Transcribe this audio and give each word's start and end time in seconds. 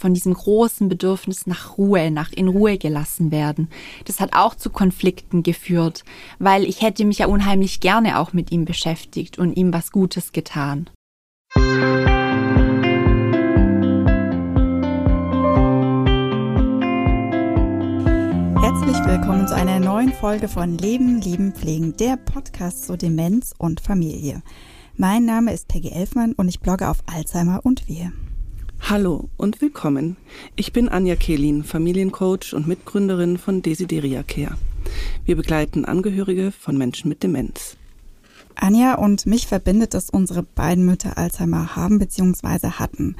von 0.00 0.14
diesem 0.14 0.32
großen 0.32 0.88
Bedürfnis 0.88 1.46
nach 1.46 1.76
Ruhe, 1.76 2.10
nach 2.10 2.32
in 2.32 2.48
Ruhe 2.48 2.78
gelassen 2.78 3.30
werden. 3.30 3.68
Das 4.06 4.18
hat 4.18 4.30
auch 4.32 4.54
zu 4.54 4.70
Konflikten 4.70 5.42
geführt, 5.42 6.04
weil 6.38 6.64
ich 6.64 6.80
hätte 6.80 7.04
mich 7.04 7.18
ja 7.18 7.26
unheimlich 7.26 7.80
gerne 7.80 8.18
auch 8.18 8.32
mit 8.32 8.50
ihm 8.50 8.64
beschäftigt 8.64 9.38
und 9.38 9.52
ihm 9.52 9.72
was 9.74 9.92
Gutes 9.92 10.32
getan. 10.32 10.88
Herzlich 18.62 18.96
willkommen 19.04 19.46
zu 19.46 19.54
einer 19.54 19.80
neuen 19.80 20.14
Folge 20.14 20.48
von 20.48 20.78
Leben, 20.78 21.20
Lieben, 21.20 21.52
Pflegen, 21.52 21.94
der 21.98 22.16
Podcast 22.16 22.86
zu 22.86 22.96
Demenz 22.96 23.52
und 23.58 23.80
Familie. 23.80 24.42
Mein 24.96 25.26
Name 25.26 25.52
ist 25.52 25.68
Peggy 25.68 25.90
Elfmann 25.90 26.32
und 26.32 26.48
ich 26.48 26.60
blogge 26.60 26.88
auf 26.88 26.98
Alzheimer 27.06 27.60
und 27.64 27.86
wir. 27.86 28.12
Hallo 28.88 29.28
und 29.36 29.60
willkommen. 29.60 30.16
Ich 30.56 30.72
bin 30.72 30.88
Anja 30.88 31.14
Kehlin, 31.14 31.62
Familiencoach 31.62 32.54
und 32.54 32.66
Mitgründerin 32.66 33.38
von 33.38 33.62
Desideria 33.62 34.24
Care. 34.24 34.56
Wir 35.24 35.36
begleiten 35.36 35.84
Angehörige 35.84 36.50
von 36.50 36.76
Menschen 36.76 37.08
mit 37.08 37.22
Demenz. 37.22 37.76
Anja 38.56 38.94
und 38.94 39.26
mich 39.26 39.46
verbindet, 39.46 39.94
dass 39.94 40.10
unsere 40.10 40.42
beiden 40.42 40.84
Mütter 40.84 41.18
Alzheimer 41.18 41.76
haben 41.76 41.98
bzw. 41.98 42.70
hatten. 42.72 43.14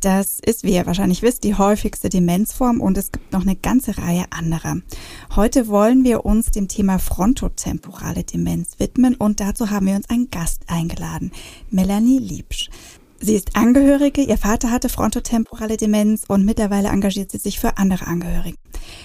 Das 0.00 0.38
ist, 0.38 0.62
wie 0.62 0.74
ihr 0.74 0.86
wahrscheinlich 0.86 1.22
wisst, 1.22 1.42
die 1.42 1.56
häufigste 1.56 2.08
Demenzform 2.08 2.80
und 2.80 2.96
es 2.96 3.10
gibt 3.10 3.32
noch 3.32 3.42
eine 3.42 3.56
ganze 3.56 3.98
Reihe 3.98 4.26
anderer. 4.30 4.76
Heute 5.34 5.66
wollen 5.66 6.04
wir 6.04 6.24
uns 6.24 6.52
dem 6.52 6.68
Thema 6.68 7.00
frontotemporale 7.00 8.22
Demenz 8.22 8.78
widmen 8.78 9.16
und 9.16 9.40
dazu 9.40 9.70
haben 9.70 9.86
wir 9.86 9.96
uns 9.96 10.08
einen 10.08 10.30
Gast 10.30 10.62
eingeladen, 10.68 11.32
Melanie 11.70 12.20
Liebsch. 12.20 12.70
Sie 13.20 13.34
ist 13.34 13.56
Angehörige, 13.56 14.22
ihr 14.22 14.38
Vater 14.38 14.70
hatte 14.70 14.88
frontotemporale 14.88 15.76
Demenz 15.76 16.24
und 16.28 16.44
mittlerweile 16.44 16.88
engagiert 16.88 17.32
sie 17.32 17.38
sich 17.38 17.58
für 17.58 17.76
andere 17.76 18.06
Angehörige. 18.06 18.56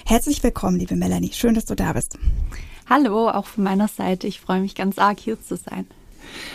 Herzlich 0.06 0.42
willkommen, 0.42 0.78
liebe 0.78 0.94
Melanie. 0.94 1.32
Schön, 1.32 1.54
dass 1.54 1.64
du 1.64 1.74
da 1.74 1.92
bist. 1.92 2.16
Hallo, 2.88 3.28
auch 3.28 3.46
von 3.46 3.64
meiner 3.64 3.88
Seite. 3.88 4.28
Ich 4.28 4.40
freue 4.40 4.60
mich 4.60 4.76
ganz 4.76 4.98
arg, 4.98 5.18
hier 5.18 5.40
zu 5.42 5.56
sein. 5.56 5.86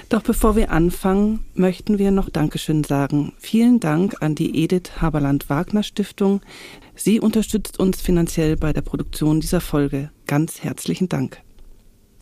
Doch 0.08 0.22
bevor 0.22 0.56
wir 0.56 0.72
anfangen, 0.72 1.46
möchten 1.54 2.00
wir 2.00 2.12
noch 2.12 2.30
Dankeschön 2.30 2.84
sagen. 2.84 3.34
Vielen 3.40 3.80
Dank 3.80 4.22
an 4.22 4.36
die 4.36 4.64
Edith 4.64 5.02
Haberland-Wagner 5.02 5.84
Stiftung. 5.84 6.42
Sie 6.96 7.20
unterstützt 7.20 7.78
uns 7.80 8.02
finanziell 8.02 8.56
bei 8.56 8.74
der 8.74 8.82
Produktion 8.82 9.42
dieser 9.42 9.62
Folge. 9.62 10.12
Ganz 10.28 10.64
herzlichen 10.64 11.10
Dank. 11.10 11.42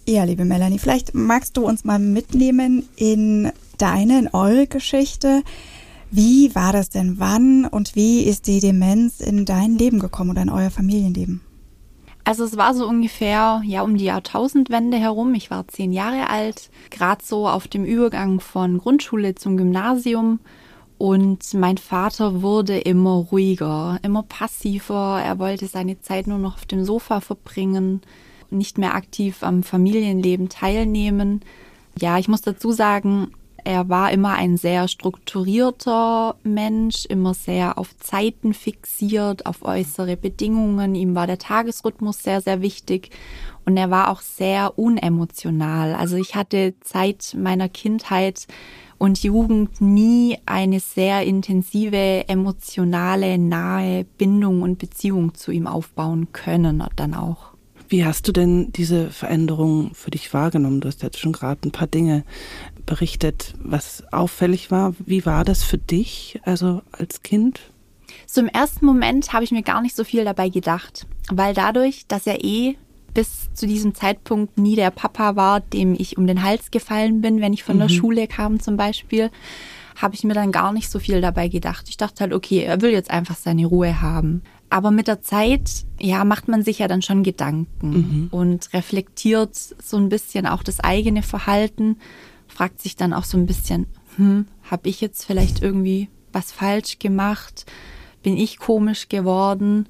Ja, 0.10 0.24
liebe 0.24 0.46
Melanie, 0.46 0.80
vielleicht 0.80 1.14
magst 1.14 1.58
du 1.58 1.66
uns 1.66 1.84
mal 1.84 2.00
mitnehmen 2.00 2.88
in 2.96 3.52
deine, 3.78 4.20
in 4.20 4.30
eure 4.30 4.66
Geschichte. 4.66 5.44
Wie 6.12 6.56
war 6.56 6.72
das 6.72 6.90
denn? 6.90 7.20
Wann 7.20 7.66
und 7.66 7.94
wie 7.94 8.22
ist 8.24 8.48
die 8.48 8.62
Demenz 8.62 9.20
in 9.20 9.44
dein 9.44 9.78
Leben 9.78 10.00
gekommen 10.00 10.30
oder 10.30 10.44
in 10.44 10.50
euer 10.50 10.70
Familienleben? 10.70 11.42
Also 12.24 12.46
es 12.46 12.56
war 12.56 12.74
so 12.74 12.88
ungefähr 12.88 13.62
ja 13.66 13.82
um 13.82 13.98
die 13.98 14.06
Jahrtausendwende 14.06 14.96
herum. 14.96 15.34
Ich 15.34 15.52
war 15.52 15.68
zehn 15.68 15.92
Jahre 15.92 16.30
alt, 16.30 16.70
gerade 16.90 17.22
so 17.26 17.46
auf 17.46 17.68
dem 17.68 17.84
Übergang 17.84 18.40
von 18.40 18.78
Grundschule 18.78 19.36
zum 19.36 19.58
Gymnasium. 19.58 20.40
Und 20.98 21.54
mein 21.54 21.78
Vater 21.78 22.42
wurde 22.42 22.78
immer 22.78 23.26
ruhiger, 23.30 24.00
immer 24.04 24.24
passiver. 24.24 25.22
Er 25.22 25.38
wollte 25.38 25.68
seine 25.68 26.00
Zeit 26.00 26.28
nur 26.28 26.38
noch 26.38 26.56
auf 26.56 26.66
dem 26.66 26.86
Sofa 26.86 27.20
verbringen, 27.20 28.00
nicht 28.50 28.78
mehr 28.78 28.96
aktiv 28.96 29.44
am 29.44 29.64
Familienleben 29.64 30.50
teilnehmen. 30.50 31.42
Ja, 32.00 32.18
ich 32.18 32.28
muss 32.28 32.42
dazu 32.42 32.72
sagen, 32.72 33.32
er 33.68 33.90
war 33.90 34.12
immer 34.14 34.36
ein 34.36 34.56
sehr 34.56 34.88
strukturierter 34.88 36.36
Mensch, 36.44 37.06
immer 37.06 37.34
sehr 37.34 37.78
auf 37.78 37.98
Zeiten 37.98 38.54
fixiert, 38.54 39.46
auf 39.46 39.62
äußere 39.62 40.16
Bedingungen. 40.16 40.96
Ihm 40.96 41.16
war 41.16 41.28
der 41.28 41.38
Tagesrhythmus 41.38 42.24
sehr, 42.24 42.40
sehr 42.40 42.62
wichtig 42.62 43.10
und 43.66 43.76
er 43.76 43.92
war 43.92 44.10
auch 44.10 44.22
sehr 44.22 44.80
unemotional. 44.80 45.96
Also 45.96 46.16
ich 46.16 46.36
hatte 46.36 46.76
Zeit 46.80 47.36
meiner 47.38 47.68
Kindheit 47.68 48.48
und 48.98 49.22
Jugend 49.22 49.82
nie 49.82 50.38
eine 50.46 50.80
sehr 50.80 51.24
intensive, 51.24 52.30
emotionale, 52.30 53.38
nahe 53.38 54.06
Bindung 54.06 54.62
und 54.62 54.80
Beziehung 54.80 55.36
zu 55.36 55.52
ihm 55.52 55.68
aufbauen 55.68 56.32
können, 56.32 56.82
dann 56.96 57.14
auch. 57.14 57.57
Wie 57.90 58.04
hast 58.04 58.28
du 58.28 58.32
denn 58.34 58.72
diese 58.74 59.10
Veränderung 59.10 59.94
für 59.94 60.12
dich 60.12 60.34
wahrgenommen? 60.34 60.82
Du 60.82 60.88
hast 60.90 61.04
jetzt 61.04 61.20
schon 61.20 61.32
gerade 61.32 61.68
ein 61.68 61.72
paar 61.72 61.88
Dinge 61.88 62.24
berichtet, 62.86 63.54
was 63.60 64.04
auffällig 64.12 64.72
war. 64.72 64.94
Wie 65.00 65.26
war 65.26 65.46
das 65.46 65.64
für 65.64 65.78
dich, 65.78 66.40
also 66.44 66.82
als 66.92 67.24
Kind? 67.24 67.62
So 68.26 68.42
im 68.42 68.48
ersten 68.48 68.86
Moment 68.86 69.32
habe 69.32 69.44
ich 69.44 69.52
mir 69.52 69.64
gar 69.64 69.82
nicht 69.82 69.96
so 69.96 70.04
viel 70.04 70.26
dabei 70.26 70.50
gedacht, 70.50 71.08
weil 71.30 71.54
dadurch, 71.54 72.06
dass 72.08 72.28
er 72.28 72.44
eh 72.44 72.76
bis 73.14 73.52
zu 73.54 73.66
diesem 73.66 73.96
Zeitpunkt 73.96 74.58
nie 74.58 74.76
der 74.76 74.92
Papa 74.92 75.36
war, 75.36 75.62
dem 75.62 75.96
ich 75.98 76.18
um 76.18 76.28
den 76.28 76.44
Hals 76.44 76.72
gefallen 76.72 77.22
bin, 77.22 77.42
wenn 77.42 77.54
ich 77.54 77.64
von 77.64 77.78
mhm. 77.78 77.82
der 77.82 77.90
Schule 77.90 78.28
kam 78.28 78.60
zum 78.60 78.78
Beispiel, 78.78 79.32
habe 79.96 80.14
ich 80.14 80.24
mir 80.24 80.34
dann 80.34 80.52
gar 80.52 80.72
nicht 80.72 80.90
so 80.90 81.00
viel 81.00 81.22
dabei 81.22 81.48
gedacht. 81.48 81.88
Ich 81.90 81.98
dachte 81.98 82.22
halt, 82.22 82.34
okay, 82.34 82.60
er 82.60 82.82
will 82.82 82.92
jetzt 82.92 83.10
einfach 83.10 83.36
seine 83.36 83.66
Ruhe 83.66 84.02
haben. 84.02 84.44
Aber 84.70 84.92
mit 84.92 85.08
der 85.08 85.22
Zeit, 85.22 85.86
ja, 86.00 86.26
macht 86.26 86.48
man 86.48 86.62
sich 86.62 86.80
ja 86.80 86.88
dann 86.88 87.02
schon 87.02 87.24
Gedanken 87.24 87.90
mhm. 87.90 88.28
und 88.32 88.74
reflektiert 88.74 89.56
so 89.56 89.98
ein 89.98 90.10
bisschen 90.10 90.46
auch 90.46 90.62
das 90.62 90.82
eigene 90.82 91.24
Verhalten, 91.24 91.98
fragt 92.48 92.82
sich 92.82 92.96
dann 92.96 93.14
auch 93.14 93.24
so 93.24 93.38
ein 93.38 93.46
bisschen, 93.46 93.88
hm, 94.18 94.46
habe 94.64 94.90
ich 94.90 95.00
jetzt 95.00 95.24
vielleicht 95.24 95.62
irgendwie 95.62 96.10
was 96.34 96.52
falsch 96.52 97.00
gemacht? 97.00 97.66
Bin 98.24 98.36
ich 98.36 98.60
komisch 98.60 99.08
geworden? 99.08 99.88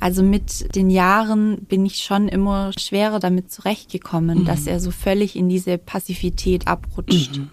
Also 0.00 0.22
mit 0.22 0.74
den 0.76 0.90
Jahren 0.90 1.64
bin 1.64 1.86
ich 1.86 1.96
schon 1.96 2.28
immer 2.28 2.72
schwerer 2.78 3.20
damit 3.20 3.50
zurechtgekommen, 3.50 4.40
mhm. 4.40 4.44
dass 4.44 4.66
er 4.66 4.80
so 4.80 4.90
völlig 4.90 5.34
in 5.36 5.48
diese 5.48 5.78
Passivität 5.78 6.66
abrutscht. 6.68 7.38
Mhm. 7.38 7.50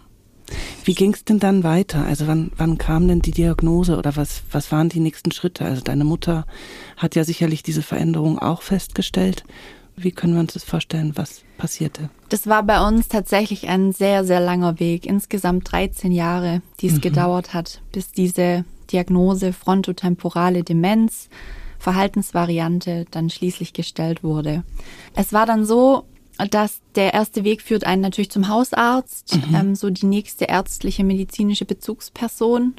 Wie 0.83 0.93
ging 0.93 1.13
es 1.13 1.23
denn 1.23 1.39
dann 1.39 1.63
weiter? 1.63 2.05
Also 2.05 2.27
wann, 2.27 2.51
wann 2.57 2.77
kam 2.77 3.07
denn 3.07 3.21
die 3.21 3.31
Diagnose 3.31 3.97
oder 3.97 4.15
was, 4.15 4.43
was 4.51 4.71
waren 4.71 4.89
die 4.89 4.99
nächsten 4.99 5.31
Schritte? 5.31 5.65
Also 5.65 5.81
deine 5.81 6.03
Mutter 6.03 6.45
hat 6.97 7.15
ja 7.15 7.23
sicherlich 7.23 7.63
diese 7.63 7.81
Veränderung 7.81 8.39
auch 8.39 8.61
festgestellt. 8.61 9.43
Wie 9.95 10.11
können 10.11 10.33
wir 10.33 10.39
uns 10.39 10.53
das 10.53 10.63
vorstellen, 10.63 11.13
was 11.15 11.43
passierte? 11.57 12.09
Das 12.29 12.47
war 12.47 12.63
bei 12.63 12.85
uns 12.85 13.07
tatsächlich 13.07 13.67
ein 13.67 13.91
sehr, 13.91 14.23
sehr 14.25 14.39
langer 14.39 14.79
Weg. 14.79 15.05
Insgesamt 15.05 15.71
13 15.71 16.11
Jahre, 16.11 16.61
die 16.79 16.87
es 16.87 16.95
mhm. 16.95 17.01
gedauert 17.01 17.53
hat, 17.53 17.81
bis 17.91 18.11
diese 18.11 18.65
Diagnose 18.91 19.53
frontotemporale 19.53 20.63
Demenz, 20.63 21.29
Verhaltensvariante 21.77 23.05
dann 23.09 23.29
schließlich 23.29 23.73
gestellt 23.73 24.23
wurde. 24.23 24.63
Es 25.15 25.33
war 25.33 25.45
dann 25.45 25.65
so, 25.65 26.05
dass 26.49 26.81
der 26.95 27.13
erste 27.13 27.43
Weg 27.43 27.61
führt 27.61 27.85
einen 27.85 28.01
natürlich 28.01 28.31
zum 28.31 28.47
Hausarzt, 28.47 29.35
mhm. 29.35 29.55
ähm, 29.55 29.75
so 29.75 29.89
die 29.89 30.05
nächste 30.05 30.45
ärztliche 30.45 31.03
medizinische 31.03 31.65
Bezugsperson. 31.65 32.75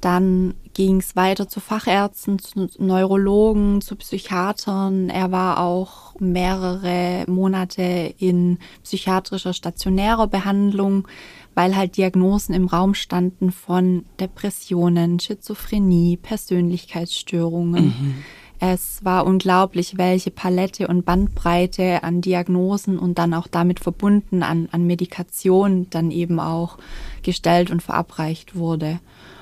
Dann 0.00 0.52
ging 0.74 0.98
es 0.98 1.16
weiter 1.16 1.48
zu 1.48 1.60
Fachärzten, 1.60 2.38
zu 2.38 2.68
Neurologen, 2.78 3.80
zu 3.80 3.96
Psychiatern. 3.96 5.08
Er 5.08 5.32
war 5.32 5.60
auch 5.60 6.14
mehrere 6.20 7.24
Monate 7.26 8.14
in 8.18 8.58
psychiatrischer 8.82 9.54
stationärer 9.54 10.26
Behandlung, 10.26 11.08
weil 11.54 11.74
halt 11.74 11.96
Diagnosen 11.96 12.54
im 12.54 12.66
Raum 12.66 12.94
standen 12.94 13.50
von 13.50 14.04
Depressionen, 14.20 15.20
Schizophrenie, 15.20 16.18
Persönlichkeitsstörungen. 16.18 17.84
Mhm. 17.84 18.24
Es 18.66 19.04
war 19.04 19.26
unglaublich, 19.26 19.98
welche 19.98 20.30
Palette 20.30 20.88
und 20.88 21.04
Bandbreite 21.04 22.02
an 22.02 22.22
Diagnosen 22.22 22.98
und 22.98 23.18
dann 23.18 23.34
auch 23.34 23.46
damit 23.46 23.78
verbunden 23.78 24.42
an, 24.42 24.70
an 24.72 24.86
Medikation 24.86 25.88
dann 25.90 26.10
eben 26.10 26.40
auch 26.40 26.78
gestellt 27.22 27.70
und 27.70 27.82
verabreicht 27.82 28.56
wurde. 28.56 29.00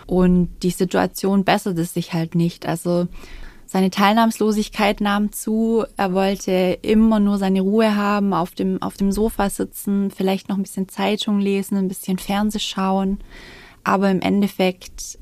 Und 0.08 0.48
die 0.64 0.70
Situation 0.70 1.44
besserte 1.44 1.84
sich 1.84 2.12
halt 2.12 2.34
nicht. 2.34 2.66
Also 2.66 3.06
seine 3.64 3.90
Teilnahmslosigkeit 3.90 5.00
nahm 5.00 5.30
zu. 5.30 5.84
Er 5.96 6.12
wollte 6.12 6.80
immer 6.82 7.20
nur 7.20 7.38
seine 7.38 7.60
Ruhe 7.60 7.94
haben, 7.94 8.34
auf 8.34 8.50
dem, 8.50 8.82
auf 8.82 8.96
dem 8.96 9.12
Sofa 9.12 9.50
sitzen, 9.50 10.10
vielleicht 10.10 10.48
noch 10.48 10.56
ein 10.56 10.64
bisschen 10.64 10.88
Zeitung 10.88 11.38
lesen, 11.38 11.76
ein 11.76 11.86
bisschen 11.86 12.18
Fernseh 12.18 12.58
schauen. 12.58 13.20
Aber 13.84 14.10
im 14.10 14.20
Endeffekt 14.20 15.16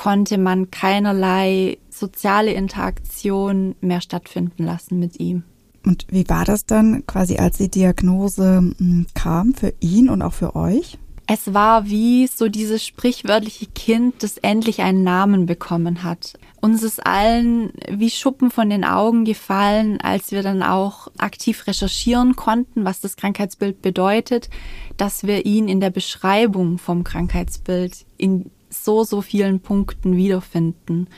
konnte 0.00 0.38
man 0.38 0.70
keinerlei 0.70 1.76
soziale 1.90 2.54
Interaktion 2.54 3.74
mehr 3.82 4.00
stattfinden 4.00 4.64
lassen 4.64 4.98
mit 4.98 5.20
ihm. 5.20 5.42
Und 5.84 6.06
wie 6.08 6.26
war 6.26 6.46
das 6.46 6.64
dann 6.64 7.04
quasi, 7.06 7.36
als 7.36 7.58
die 7.58 7.70
Diagnose 7.70 8.72
hm, 8.78 9.06
kam 9.14 9.52
für 9.52 9.74
ihn 9.80 10.08
und 10.08 10.22
auch 10.22 10.32
für 10.32 10.56
euch? 10.56 10.96
Es 11.26 11.52
war 11.52 11.86
wie 11.86 12.26
so 12.28 12.48
dieses 12.48 12.84
sprichwörtliche 12.84 13.66
Kind, 13.66 14.22
das 14.22 14.38
endlich 14.38 14.80
einen 14.80 15.04
Namen 15.04 15.44
bekommen 15.44 16.02
hat. 16.02 16.32
Uns 16.62 16.82
ist 16.82 17.06
allen 17.06 17.70
wie 17.90 18.10
Schuppen 18.10 18.50
von 18.50 18.70
den 18.70 18.84
Augen 18.84 19.26
gefallen, 19.26 20.00
als 20.00 20.32
wir 20.32 20.42
dann 20.42 20.62
auch 20.62 21.08
aktiv 21.18 21.66
recherchieren 21.66 22.36
konnten, 22.36 22.86
was 22.86 23.00
das 23.00 23.16
Krankheitsbild 23.16 23.82
bedeutet, 23.82 24.48
dass 24.96 25.24
wir 25.24 25.44
ihn 25.44 25.68
in 25.68 25.80
der 25.80 25.90
Beschreibung 25.90 26.78
vom 26.78 27.04
Krankheitsbild 27.04 28.06
in 28.16 28.50
so, 28.70 29.04
so 29.04 29.20
vielen 29.20 29.60
Punkten 29.60 30.16
wiederfinden. 30.16 31.08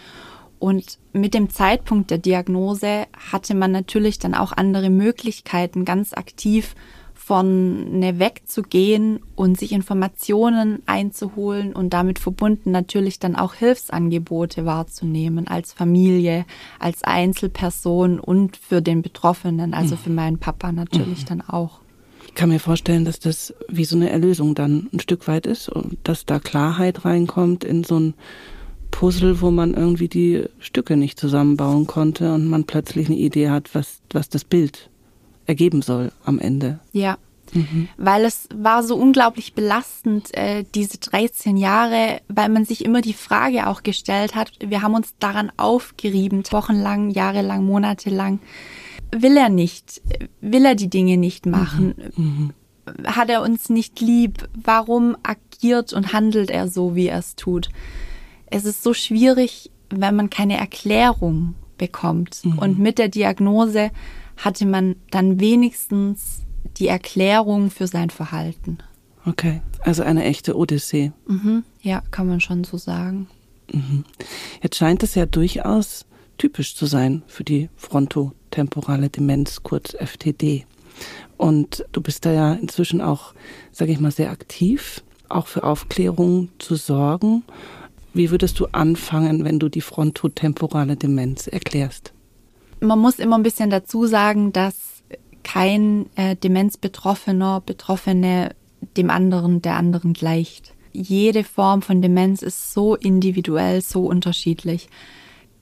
Und 0.58 0.98
mit 1.12 1.34
dem 1.34 1.50
Zeitpunkt 1.50 2.10
der 2.10 2.18
Diagnose 2.18 3.06
hatte 3.30 3.54
man 3.54 3.72
natürlich 3.72 4.18
dann 4.18 4.34
auch 4.34 4.52
andere 4.52 4.90
Möglichkeiten, 4.90 5.84
ganz 5.84 6.12
aktiv 6.12 6.74
von 7.14 8.00
ne 8.00 8.18
wegzugehen 8.18 9.20
und 9.36 9.56
sich 9.56 9.72
Informationen 9.72 10.82
einzuholen 10.86 11.72
und 11.72 11.92
damit 11.92 12.18
verbunden 12.18 12.72
natürlich 12.72 13.20
dann 13.20 13.36
auch 13.36 13.54
Hilfsangebote 13.54 14.64
wahrzunehmen 14.64 15.46
als 15.46 15.72
Familie, 15.72 16.44
als 16.80 17.04
Einzelperson 17.04 18.18
und 18.18 18.56
für 18.56 18.82
den 18.82 19.02
Betroffenen, 19.02 19.72
also 19.72 19.96
für 19.96 20.10
meinen 20.10 20.38
Papa 20.38 20.72
natürlich 20.72 21.22
mhm. 21.22 21.26
dann 21.26 21.40
auch. 21.42 21.81
Ich 22.32 22.36
kann 22.36 22.48
mir 22.48 22.60
vorstellen, 22.60 23.04
dass 23.04 23.20
das 23.20 23.52
wie 23.68 23.84
so 23.84 23.94
eine 23.94 24.08
Erlösung 24.08 24.54
dann 24.54 24.88
ein 24.90 25.00
Stück 25.00 25.28
weit 25.28 25.44
ist 25.44 25.68
und 25.68 25.98
dass 26.02 26.24
da 26.24 26.38
Klarheit 26.38 27.04
reinkommt 27.04 27.62
in 27.62 27.84
so 27.84 28.00
ein 28.00 28.14
Puzzle, 28.90 29.42
wo 29.42 29.50
man 29.50 29.74
irgendwie 29.74 30.08
die 30.08 30.44
Stücke 30.58 30.96
nicht 30.96 31.20
zusammenbauen 31.20 31.86
konnte 31.86 32.32
und 32.32 32.46
man 32.46 32.64
plötzlich 32.64 33.08
eine 33.08 33.18
Idee 33.18 33.50
hat, 33.50 33.74
was, 33.74 34.00
was 34.12 34.30
das 34.30 34.44
Bild 34.44 34.88
ergeben 35.44 35.82
soll 35.82 36.10
am 36.24 36.38
Ende. 36.38 36.80
Ja. 36.92 37.18
Mhm. 37.52 37.88
Weil 37.98 38.24
es 38.24 38.48
war 38.54 38.82
so 38.82 38.96
unglaublich 38.96 39.52
belastend, 39.52 40.34
äh, 40.34 40.64
diese 40.74 40.96
13 40.96 41.58
Jahre, 41.58 42.22
weil 42.28 42.48
man 42.48 42.64
sich 42.64 42.82
immer 42.82 43.02
die 43.02 43.12
Frage 43.12 43.66
auch 43.66 43.82
gestellt 43.82 44.34
hat, 44.34 44.52
wir 44.58 44.80
haben 44.80 44.94
uns 44.94 45.12
daran 45.18 45.52
aufgerieben, 45.58 46.44
wochenlang, 46.50 47.10
jahrelang, 47.10 47.62
monatelang. 47.62 48.40
Will 49.14 49.36
er 49.36 49.48
nicht? 49.48 50.00
Will 50.40 50.64
er 50.64 50.74
die 50.74 50.88
Dinge 50.88 51.16
nicht 51.16 51.46
machen? 51.46 51.94
Mhm. 52.16 52.52
Mhm. 52.86 53.04
Hat 53.04 53.28
er 53.28 53.42
uns 53.42 53.68
nicht 53.68 54.00
lieb? 54.00 54.48
Warum 54.54 55.16
agiert 55.22 55.92
und 55.92 56.12
handelt 56.12 56.50
er 56.50 56.68
so, 56.68 56.96
wie 56.96 57.06
er 57.06 57.18
es 57.18 57.36
tut? 57.36 57.68
Es 58.46 58.64
ist 58.64 58.82
so 58.82 58.94
schwierig, 58.94 59.70
wenn 59.90 60.16
man 60.16 60.30
keine 60.30 60.56
Erklärung 60.56 61.54
bekommt. 61.78 62.40
Mhm. 62.44 62.58
Und 62.58 62.78
mit 62.78 62.98
der 62.98 63.08
Diagnose 63.08 63.90
hatte 64.36 64.66
man 64.66 64.96
dann 65.10 65.40
wenigstens 65.40 66.42
die 66.76 66.88
Erklärung 66.88 67.70
für 67.70 67.86
sein 67.86 68.10
Verhalten. 68.10 68.78
Okay, 69.24 69.60
also 69.80 70.02
eine 70.02 70.24
echte 70.24 70.56
Odyssee. 70.56 71.12
Mhm, 71.26 71.64
ja, 71.80 72.02
kann 72.10 72.26
man 72.26 72.40
schon 72.40 72.64
so 72.64 72.76
sagen. 72.76 73.28
Mhm. 73.72 74.04
Jetzt 74.62 74.76
scheint 74.76 75.02
es 75.02 75.14
ja 75.14 75.26
durchaus 75.26 76.06
typisch 76.42 76.74
zu 76.74 76.86
sein 76.86 77.22
für 77.26 77.44
die 77.44 77.68
frontotemporale 77.76 79.08
Demenz, 79.08 79.62
kurz 79.62 79.94
FTD. 79.94 80.66
Und 81.36 81.84
du 81.92 82.00
bist 82.00 82.26
da 82.26 82.32
ja 82.32 82.52
inzwischen 82.54 83.00
auch, 83.00 83.34
sage 83.70 83.92
ich 83.92 84.00
mal, 84.00 84.10
sehr 84.10 84.30
aktiv, 84.30 85.02
auch 85.28 85.46
für 85.46 85.62
Aufklärung 85.62 86.48
zu 86.58 86.74
sorgen. 86.74 87.44
Wie 88.12 88.30
würdest 88.30 88.58
du 88.60 88.66
anfangen, 88.72 89.44
wenn 89.44 89.58
du 89.58 89.68
die 89.68 89.80
frontotemporale 89.80 90.96
Demenz 90.96 91.46
erklärst? 91.46 92.12
man 92.82 92.98
muss 92.98 93.18
immer 93.18 93.38
ein 93.38 93.42
bisschen 93.42 93.70
dazu 93.70 94.06
sagen, 94.06 94.52
dass 94.52 94.74
kein 95.44 96.06
äh, 96.16 96.36
Demenzbetroffener, 96.36 97.62
Betroffene 97.64 98.54
dem 98.96 99.10
anderen, 99.10 99.62
der 99.62 99.76
anderen 99.76 100.12
gleicht. 100.12 100.74
Jede 100.92 101.44
Form 101.44 101.82
von 101.82 102.02
Demenz 102.02 102.42
ist 102.42 102.74
so 102.74 102.96
individuell, 102.96 103.80
so 103.80 104.06
unterschiedlich. 104.06 104.88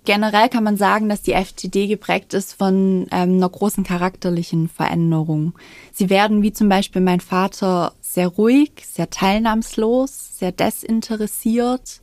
Generell 0.04 0.48
kann 0.48 0.64
man 0.64 0.76
sagen, 0.76 1.08
dass 1.08 1.22
die 1.22 1.34
FTD 1.34 1.86
geprägt 1.86 2.32
ist 2.32 2.54
von 2.54 3.06
ähm, 3.10 3.34
einer 3.36 3.48
großen 3.48 3.84
charakterlichen 3.84 4.68
Veränderung. 4.68 5.52
Sie 5.92 6.08
werden, 6.08 6.42
wie 6.42 6.52
zum 6.52 6.68
Beispiel 6.68 7.02
mein 7.02 7.20
Vater, 7.20 7.92
sehr 8.00 8.28
ruhig, 8.28 8.70
sehr 8.86 9.10
teilnahmslos, 9.10 10.38
sehr 10.38 10.52
desinteressiert. 10.52 12.00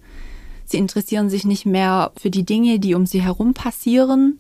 Sie 0.65 0.77
interessieren 0.77 1.29
sich 1.29 1.43
nicht 1.45 1.65
mehr 1.65 2.11
für 2.17 2.29
die 2.29 2.45
Dinge, 2.45 2.79
die 2.79 2.93
um 2.93 3.05
sie 3.05 3.21
herum 3.21 3.53
passieren. 3.53 4.39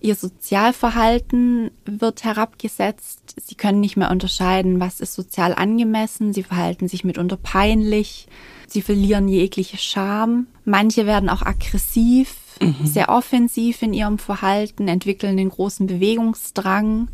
Ihr 0.00 0.14
Sozialverhalten 0.14 1.72
wird 1.84 2.24
herabgesetzt. 2.24 3.34
Sie 3.44 3.56
können 3.56 3.80
nicht 3.80 3.96
mehr 3.96 4.10
unterscheiden, 4.10 4.80
was 4.80 5.00
ist 5.00 5.14
sozial 5.14 5.54
angemessen. 5.54 6.32
Sie 6.32 6.44
verhalten 6.44 6.88
sich 6.88 7.04
mitunter 7.04 7.36
peinlich. 7.36 8.28
Sie 8.68 8.82
verlieren 8.82 9.28
jegliche 9.28 9.78
Scham. 9.78 10.46
Manche 10.64 11.06
werden 11.06 11.30
auch 11.30 11.42
aggressiv, 11.42 12.36
mhm. 12.60 12.84
sehr 12.84 13.08
offensiv 13.08 13.80
in 13.82 13.94
ihrem 13.94 14.18
Verhalten, 14.18 14.88
entwickeln 14.88 15.38
den 15.38 15.48
großen 15.48 15.86
Bewegungsdrang. 15.86 17.08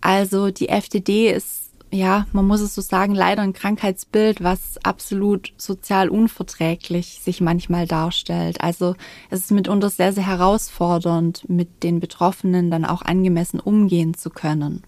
Also 0.00 0.50
die 0.50 0.68
FDD 0.68 1.32
ist 1.32 1.62
ja, 1.94 2.26
man 2.32 2.46
muss 2.46 2.62
es 2.62 2.74
so 2.74 2.80
sagen, 2.80 3.14
leider 3.14 3.42
ein 3.42 3.52
Krankheitsbild, 3.52 4.42
was 4.42 4.82
absolut 4.82 5.52
sozial 5.58 6.08
unverträglich 6.08 7.20
sich 7.22 7.42
manchmal 7.42 7.86
darstellt. 7.86 8.62
Also 8.62 8.94
es 9.28 9.40
ist 9.40 9.50
mitunter 9.50 9.90
sehr, 9.90 10.14
sehr 10.14 10.26
herausfordernd, 10.26 11.44
mit 11.50 11.82
den 11.82 12.00
Betroffenen 12.00 12.70
dann 12.70 12.86
auch 12.86 13.02
angemessen 13.02 13.60
umgehen 13.60 14.14
zu 14.14 14.30
können. 14.30 14.84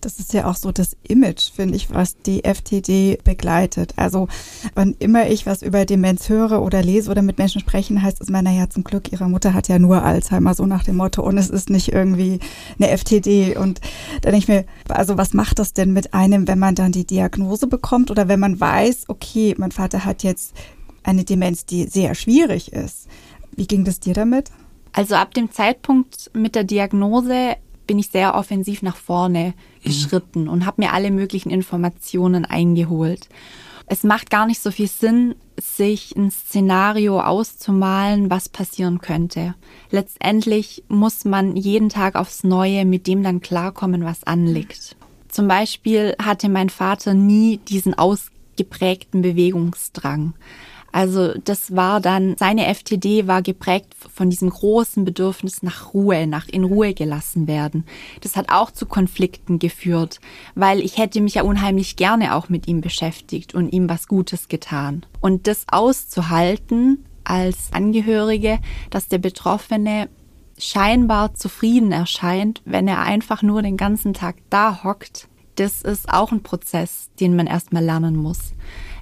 Das 0.00 0.18
ist 0.18 0.32
ja 0.32 0.48
auch 0.48 0.56
so 0.56 0.72
das 0.72 0.96
Image, 1.02 1.50
finde 1.50 1.76
ich, 1.76 1.90
was 1.92 2.16
die 2.18 2.42
FTD 2.44 3.18
begleitet. 3.24 3.94
Also, 3.96 4.28
wann 4.74 4.94
immer 4.98 5.28
ich 5.28 5.46
was 5.46 5.62
über 5.62 5.84
Demenz 5.84 6.28
höre 6.28 6.62
oder 6.62 6.82
lese 6.82 7.10
oder 7.10 7.22
mit 7.22 7.38
Menschen 7.38 7.60
sprechen, 7.60 8.02
heißt 8.02 8.20
es 8.20 8.28
mir, 8.28 8.42
naja, 8.42 8.70
zum 8.70 8.84
Glück, 8.84 9.12
ihre 9.12 9.28
Mutter 9.28 9.54
hat 9.54 9.68
ja 9.68 9.78
nur 9.78 10.02
Alzheimer, 10.02 10.54
so 10.54 10.66
nach 10.66 10.84
dem 10.84 10.96
Motto, 10.96 11.22
und 11.22 11.38
es 11.38 11.50
ist 11.50 11.70
nicht 11.70 11.92
irgendwie 11.92 12.40
eine 12.78 12.96
FTD. 12.96 13.56
Und 13.56 13.80
dann 14.22 14.32
denke 14.32 14.38
ich 14.38 14.48
mir, 14.48 14.64
also 14.88 15.16
was 15.18 15.34
macht 15.34 15.58
das 15.58 15.72
denn 15.72 15.92
mit 15.92 16.14
einem, 16.14 16.48
wenn 16.48 16.58
man 16.58 16.74
dann 16.74 16.92
die 16.92 17.06
Diagnose 17.06 17.66
bekommt 17.66 18.10
oder 18.10 18.28
wenn 18.28 18.40
man 18.40 18.60
weiß, 18.60 19.04
okay, 19.08 19.54
mein 19.58 19.72
Vater 19.72 20.04
hat 20.04 20.22
jetzt 20.22 20.54
eine 21.02 21.24
Demenz, 21.24 21.64
die 21.64 21.84
sehr 21.84 22.14
schwierig 22.14 22.72
ist. 22.72 23.08
Wie 23.56 23.66
ging 23.66 23.84
das 23.84 23.98
dir 24.00 24.14
damit? 24.14 24.50
Also 24.92 25.14
ab 25.14 25.34
dem 25.34 25.50
Zeitpunkt 25.50 26.30
mit 26.34 26.54
der 26.54 26.64
Diagnose 26.64 27.56
bin 27.88 27.98
ich 27.98 28.10
sehr 28.10 28.36
offensiv 28.36 28.82
nach 28.82 28.94
vorne 28.94 29.54
geschritten 29.82 30.44
mhm. 30.44 30.50
und 30.50 30.66
habe 30.66 30.82
mir 30.82 30.92
alle 30.92 31.10
möglichen 31.10 31.50
Informationen 31.50 32.44
eingeholt. 32.44 33.28
Es 33.86 34.04
macht 34.04 34.30
gar 34.30 34.46
nicht 34.46 34.60
so 34.60 34.70
viel 34.70 34.86
Sinn, 34.86 35.34
sich 35.58 36.14
ein 36.14 36.30
Szenario 36.30 37.20
auszumalen, 37.20 38.30
was 38.30 38.48
passieren 38.48 39.00
könnte. 39.00 39.54
Letztendlich 39.90 40.84
muss 40.88 41.24
man 41.24 41.56
jeden 41.56 41.88
Tag 41.88 42.14
aufs 42.14 42.44
Neue 42.44 42.84
mit 42.84 43.06
dem 43.06 43.22
dann 43.22 43.40
klarkommen, 43.40 44.04
was 44.04 44.24
anliegt. 44.24 44.94
Zum 45.28 45.48
Beispiel 45.48 46.14
hatte 46.22 46.48
mein 46.48 46.68
Vater 46.68 47.14
nie 47.14 47.56
diesen 47.56 47.94
ausgeprägten 47.94 49.22
Bewegungsdrang. 49.22 50.34
Also 50.90 51.34
das 51.44 51.76
war 51.76 52.00
dann, 52.00 52.36
seine 52.38 52.72
FTD 52.74 53.26
war 53.26 53.42
geprägt 53.42 53.94
von 54.12 54.30
diesem 54.30 54.50
großen 54.50 55.04
Bedürfnis 55.04 55.62
nach 55.62 55.92
Ruhe, 55.92 56.26
nach 56.26 56.48
in 56.48 56.64
Ruhe 56.64 56.94
gelassen 56.94 57.46
werden. 57.46 57.84
Das 58.22 58.36
hat 58.36 58.50
auch 58.50 58.70
zu 58.70 58.86
Konflikten 58.86 59.58
geführt, 59.58 60.20
weil 60.54 60.80
ich 60.80 60.96
hätte 60.98 61.20
mich 61.20 61.34
ja 61.34 61.42
unheimlich 61.42 61.96
gerne 61.96 62.34
auch 62.34 62.48
mit 62.48 62.66
ihm 62.68 62.80
beschäftigt 62.80 63.54
und 63.54 63.72
ihm 63.72 63.88
was 63.88 64.08
Gutes 64.08 64.48
getan. 64.48 65.04
Und 65.20 65.46
das 65.46 65.64
auszuhalten 65.70 67.04
als 67.24 67.72
Angehörige, 67.72 68.58
dass 68.90 69.08
der 69.08 69.18
Betroffene 69.18 70.08
scheinbar 70.56 71.34
zufrieden 71.34 71.92
erscheint, 71.92 72.62
wenn 72.64 72.88
er 72.88 73.00
einfach 73.00 73.42
nur 73.42 73.62
den 73.62 73.76
ganzen 73.76 74.14
Tag 74.14 74.36
da 74.50 74.82
hockt, 74.82 75.28
das 75.56 75.82
ist 75.82 76.08
auch 76.08 76.32
ein 76.32 76.42
Prozess, 76.42 77.10
den 77.20 77.34
man 77.34 77.46
erstmal 77.46 77.84
lernen 77.84 78.16
muss. 78.16 78.52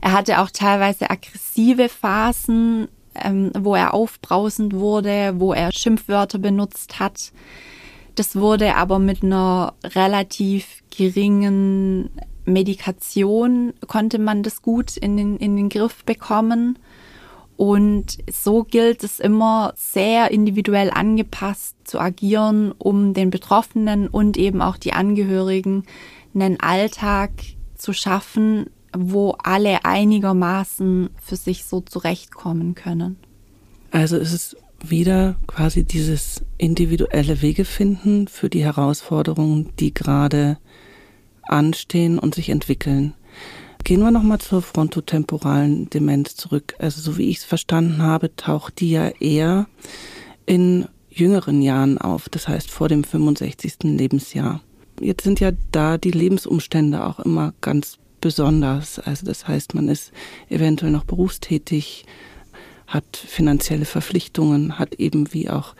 Er 0.00 0.12
hatte 0.12 0.40
auch 0.40 0.50
teilweise 0.50 1.10
aggressive 1.10 1.88
Phasen, 1.88 2.88
ähm, 3.14 3.50
wo 3.58 3.74
er 3.74 3.94
aufbrausend 3.94 4.74
wurde, 4.74 5.34
wo 5.38 5.52
er 5.52 5.72
Schimpfwörter 5.72 6.38
benutzt 6.38 6.98
hat. 7.00 7.32
Das 8.14 8.36
wurde 8.36 8.76
aber 8.76 8.98
mit 8.98 9.22
einer 9.22 9.74
relativ 9.84 10.82
geringen 10.96 12.10
Medikation 12.46 13.74
konnte 13.86 14.18
man 14.18 14.42
das 14.42 14.62
gut 14.62 14.96
in 14.96 15.16
den, 15.16 15.36
in 15.36 15.56
den 15.56 15.68
Griff 15.68 16.04
bekommen. 16.04 16.78
Und 17.56 18.18
so 18.30 18.64
gilt 18.64 19.02
es 19.02 19.18
immer 19.18 19.72
sehr 19.76 20.30
individuell 20.30 20.90
angepasst 20.90 21.76
zu 21.84 21.98
agieren, 21.98 22.72
um 22.72 23.14
den 23.14 23.30
Betroffenen 23.30 24.08
und 24.08 24.36
eben 24.36 24.62
auch 24.62 24.76
die 24.76 24.92
Angehörigen 24.92 25.84
einen 26.34 26.60
Alltag 26.60 27.30
zu 27.74 27.92
schaffen, 27.92 28.70
wo 28.98 29.36
alle 29.42 29.84
einigermaßen 29.84 31.10
für 31.22 31.36
sich 31.36 31.64
so 31.64 31.80
zurechtkommen 31.80 32.74
können. 32.74 33.16
Also 33.90 34.16
ist 34.16 34.32
es 34.32 34.56
wieder 34.84 35.36
quasi 35.46 35.84
dieses 35.84 36.42
individuelle 36.58 37.42
Wege 37.42 37.64
finden 37.64 38.28
für 38.28 38.50
die 38.50 38.64
Herausforderungen, 38.64 39.70
die 39.78 39.94
gerade 39.94 40.58
anstehen 41.42 42.18
und 42.18 42.34
sich 42.34 42.50
entwickeln. 42.50 43.14
Gehen 43.84 44.00
wir 44.00 44.10
nochmal 44.10 44.38
zur 44.38 44.62
frontotemporalen 44.62 45.88
Demenz 45.90 46.34
zurück. 46.34 46.74
Also 46.78 47.00
so 47.00 47.18
wie 47.18 47.30
ich 47.30 47.38
es 47.38 47.44
verstanden 47.44 48.02
habe, 48.02 48.34
taucht 48.34 48.80
die 48.80 48.90
ja 48.90 49.08
eher 49.08 49.66
in 50.44 50.86
jüngeren 51.08 51.62
Jahren 51.62 51.98
auf, 51.98 52.28
das 52.28 52.48
heißt 52.48 52.70
vor 52.70 52.88
dem 52.88 53.04
65. 53.04 53.84
Lebensjahr. 53.84 54.60
Jetzt 55.00 55.24
sind 55.24 55.40
ja 55.40 55.52
da 55.72 55.98
die 55.98 56.10
Lebensumstände 56.10 57.04
auch 57.04 57.20
immer 57.20 57.54
ganz 57.60 57.98
besonders. 58.20 58.98
Also 58.98 59.26
das 59.26 59.48
heißt, 59.48 59.74
man 59.74 59.88
ist 59.88 60.12
eventuell 60.48 60.92
noch 60.92 61.04
berufstätig, 61.04 62.06
hat 62.86 63.16
finanzielle 63.16 63.84
Verpflichtungen, 63.84 64.78
hat 64.78 64.94
eben 64.94 65.32
wie 65.32 65.50
auch 65.50 65.74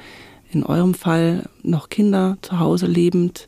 in 0.50 0.64
eurem 0.64 0.94
Fall 0.94 1.48
noch 1.62 1.88
Kinder 1.88 2.36
zu 2.42 2.58
Hause 2.58 2.86
lebend. 2.86 3.46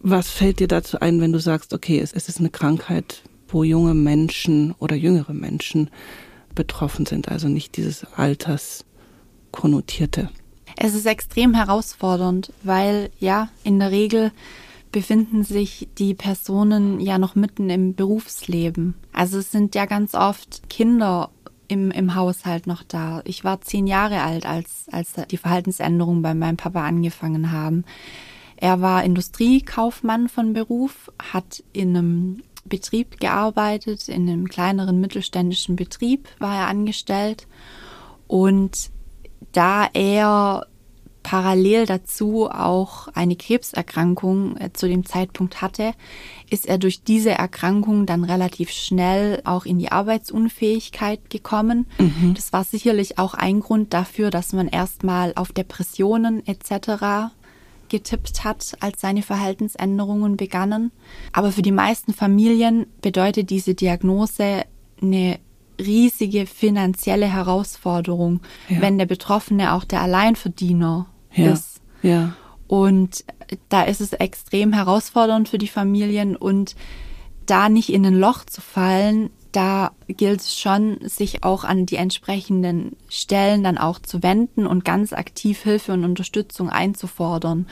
Was 0.00 0.28
fällt 0.30 0.58
dir 0.60 0.68
dazu 0.68 1.00
ein, 1.00 1.20
wenn 1.20 1.32
du 1.32 1.38
sagst, 1.38 1.74
okay, 1.74 2.00
es, 2.00 2.12
ist 2.12 2.38
eine 2.38 2.50
Krankheit, 2.50 3.22
wo 3.48 3.64
junge 3.64 3.94
Menschen 3.94 4.74
oder 4.78 4.96
jüngere 4.96 5.32
Menschen 5.32 5.88
betroffen 6.54 7.06
sind, 7.06 7.28
also 7.28 7.48
nicht 7.48 7.76
dieses 7.76 8.04
Alterskonnotierte? 8.16 10.28
Es 10.76 10.94
ist 10.94 11.06
extrem 11.06 11.54
herausfordernd, 11.54 12.52
weil 12.62 13.10
ja, 13.20 13.48
in 13.62 13.78
der 13.78 13.90
Regel 13.90 14.32
befinden 14.92 15.42
sich 15.42 15.88
die 15.98 16.14
Personen 16.14 17.00
ja 17.00 17.18
noch 17.18 17.34
mitten 17.34 17.70
im 17.70 17.94
Berufsleben. 17.94 18.94
Also 19.12 19.38
es 19.38 19.50
sind 19.50 19.74
ja 19.74 19.86
ganz 19.86 20.14
oft 20.14 20.68
Kinder 20.68 21.30
im, 21.68 21.90
im 21.90 22.14
Haushalt 22.14 22.66
noch 22.66 22.82
da. 22.82 23.22
Ich 23.24 23.44
war 23.44 23.62
zehn 23.62 23.86
Jahre 23.86 24.22
alt, 24.22 24.44
als, 24.46 24.86
als 24.92 25.14
die 25.30 25.38
Verhaltensänderungen 25.38 26.22
bei 26.22 26.34
meinem 26.34 26.58
Papa 26.58 26.84
angefangen 26.86 27.50
haben. 27.50 27.84
Er 28.56 28.80
war 28.80 29.02
Industriekaufmann 29.02 30.28
von 30.28 30.52
Beruf, 30.52 31.10
hat 31.32 31.64
in 31.72 31.96
einem 31.96 32.42
Betrieb 32.64 33.18
gearbeitet, 33.18 34.08
in 34.08 34.28
einem 34.28 34.48
kleineren 34.48 35.00
mittelständischen 35.00 35.74
Betrieb 35.74 36.28
war 36.38 36.54
er 36.54 36.68
angestellt. 36.68 37.48
Und 38.28 38.90
da 39.52 39.88
er 39.92 40.66
parallel 41.22 41.86
dazu 41.86 42.48
auch 42.50 43.08
eine 43.14 43.36
Krebserkrankung 43.36 44.56
äh, 44.56 44.72
zu 44.72 44.88
dem 44.88 45.06
Zeitpunkt 45.06 45.62
hatte, 45.62 45.92
ist 46.50 46.66
er 46.66 46.78
durch 46.78 47.02
diese 47.02 47.30
Erkrankung 47.30 48.06
dann 48.06 48.24
relativ 48.24 48.70
schnell 48.70 49.40
auch 49.44 49.64
in 49.64 49.78
die 49.78 49.92
Arbeitsunfähigkeit 49.92 51.30
gekommen. 51.30 51.86
Mhm. 51.98 52.34
Das 52.34 52.52
war 52.52 52.64
sicherlich 52.64 53.18
auch 53.18 53.34
ein 53.34 53.60
Grund 53.60 53.94
dafür, 53.94 54.30
dass 54.30 54.52
man 54.52 54.68
erstmal 54.68 55.32
auf 55.34 55.52
Depressionen 55.52 56.46
etc. 56.46 57.32
getippt 57.88 58.44
hat, 58.44 58.76
als 58.80 59.00
seine 59.00 59.22
Verhaltensänderungen 59.22 60.36
begannen. 60.36 60.92
Aber 61.32 61.52
für 61.52 61.62
die 61.62 61.72
meisten 61.72 62.12
Familien 62.12 62.86
bedeutet 63.00 63.50
diese 63.50 63.74
Diagnose 63.74 64.64
eine 65.00 65.38
riesige 65.80 66.46
finanzielle 66.46 67.26
Herausforderung, 67.26 68.40
ja. 68.68 68.80
wenn 68.80 68.98
der 68.98 69.06
Betroffene 69.06 69.72
auch 69.72 69.84
der 69.84 70.00
Alleinverdiener 70.00 71.06
ja. 71.34 71.52
ist. 71.52 71.80
Ja. 72.02 72.34
Und 72.66 73.24
da 73.68 73.82
ist 73.82 74.00
es 74.00 74.12
extrem 74.12 74.72
herausfordernd 74.72 75.48
für 75.48 75.58
die 75.58 75.68
Familien 75.68 76.36
und 76.36 76.74
da 77.46 77.68
nicht 77.68 77.92
in 77.92 78.06
ein 78.06 78.18
Loch 78.18 78.44
zu 78.44 78.60
fallen, 78.60 79.30
da 79.52 79.92
gilt 80.08 80.40
es 80.40 80.58
schon, 80.58 80.98
sich 81.02 81.44
auch 81.44 81.64
an 81.64 81.84
die 81.84 81.96
entsprechenden 81.96 82.96
Stellen 83.08 83.62
dann 83.62 83.76
auch 83.76 83.98
zu 83.98 84.22
wenden 84.22 84.66
und 84.66 84.84
ganz 84.84 85.12
aktiv 85.12 85.62
Hilfe 85.62 85.92
und 85.92 86.04
Unterstützung 86.04 86.70
einzufordern, 86.70 87.66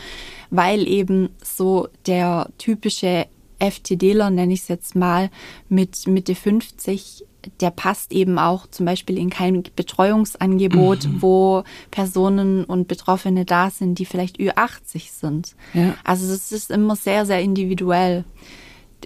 weil 0.50 0.87
eben 0.87 1.30
so 1.42 1.88
der 2.07 2.50
typische 2.59 3.26
FTDler, 3.59 4.30
nenne 4.30 4.52
ich 4.52 4.61
es 4.61 4.69
jetzt 4.69 4.95
mal, 4.95 5.30
mit 5.69 6.07
Mitte 6.07 6.35
50 6.35 7.25
der 7.61 7.70
passt 7.70 8.12
eben 8.12 8.38
auch 8.38 8.66
zum 8.66 8.87
Beispiel 8.87 9.18
in 9.18 9.30
kein 9.30 9.62
Betreuungsangebot, 9.75 11.06
mhm. 11.06 11.23
wo 11.23 11.64
Personen 11.90 12.64
und 12.64 12.88
Betroffene 12.88 13.44
da 13.44 13.70
sind, 13.70 13.99
die 13.99 14.06
vielleicht 14.06 14.38
Ü80 14.38 15.11
sind. 15.12 15.54
Ja. 15.75 15.94
Also 16.04 16.30
das 16.30 16.52
ist 16.52 16.70
immer 16.70 16.97
sehr, 16.97 17.26
sehr 17.26 17.40
individuell. 17.40 18.25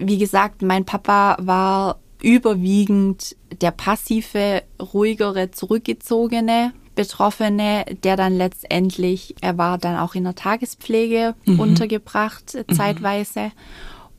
Wie 0.00 0.18
gesagt, 0.18 0.62
mein 0.62 0.84
Papa 0.84 1.36
war 1.40 1.98
überwiegend 2.22 3.36
der 3.60 3.70
passive, 3.70 4.62
ruhigere, 4.80 5.50
zurückgezogene 5.50 6.72
Betroffene, 6.94 7.84
der 8.02 8.16
dann 8.16 8.36
letztendlich, 8.36 9.34
er 9.40 9.58
war 9.58 9.78
dann 9.78 9.98
auch 9.98 10.14
in 10.14 10.24
der 10.24 10.34
Tagespflege 10.34 11.34
mhm. 11.44 11.60
untergebracht, 11.60 12.54
mhm. 12.54 12.74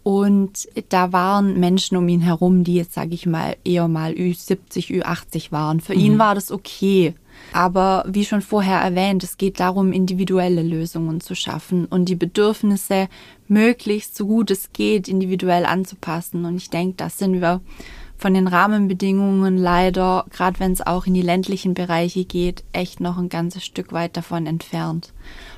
Und 0.05 0.69
da 0.89 1.13
waren 1.13 1.59
Menschen 1.59 1.97
um 1.97 2.07
ihn 2.07 2.21
herum, 2.21 2.63
die 2.63 2.75
jetzt, 2.75 2.93
sage 2.93 3.15
ich 3.15 3.25
mal, 3.25 3.55
eher 3.63 3.87
mal 3.87 4.11
Ü70, 4.11 5.01
Ü80 5.01 5.51
waren. 5.51 5.79
Für 5.79 5.95
mhm. 5.95 5.99
ihn 5.99 6.19
war 6.19 6.35
das 6.35 6.51
okay. 6.51 7.15
Aber 7.53 8.05
wie 8.07 8.23
schon 8.23 8.43
vorher 8.43 8.79
erwähnt, 8.79 9.23
es 9.23 9.37
geht 9.37 9.59
darum, 9.59 9.91
individuelle 9.91 10.61
Lösungen 10.61 11.21
zu 11.21 11.33
schaffen 11.33 11.85
und 11.85 12.07
die 12.07 12.15
Bedürfnisse 12.15 13.07
möglichst 13.47 14.15
so 14.15 14.27
gut 14.27 14.51
es 14.51 14.71
geht 14.73 15.07
individuell 15.07 15.65
anzupassen. 15.65 16.45
Und 16.45 16.57
ich 16.57 16.69
denke, 16.69 16.97
das 16.97 17.17
sind 17.17 17.41
wir 17.41 17.61
von 18.15 18.35
den 18.35 18.47
Rahmenbedingungen 18.47 19.57
leider, 19.57 20.25
gerade 20.29 20.59
wenn 20.59 20.71
es 20.71 20.85
auch 20.85 21.07
in 21.07 21.15
die 21.15 21.23
ländlichen 21.23 21.73
Bereiche 21.73 22.25
geht, 22.25 22.63
echt 22.73 22.99
noch 22.99 23.17
ein 23.17 23.29
ganzes 23.29 23.65
Stück 23.65 23.91
weit 23.91 24.15
davon 24.15 24.45
entfernt. 24.45 25.13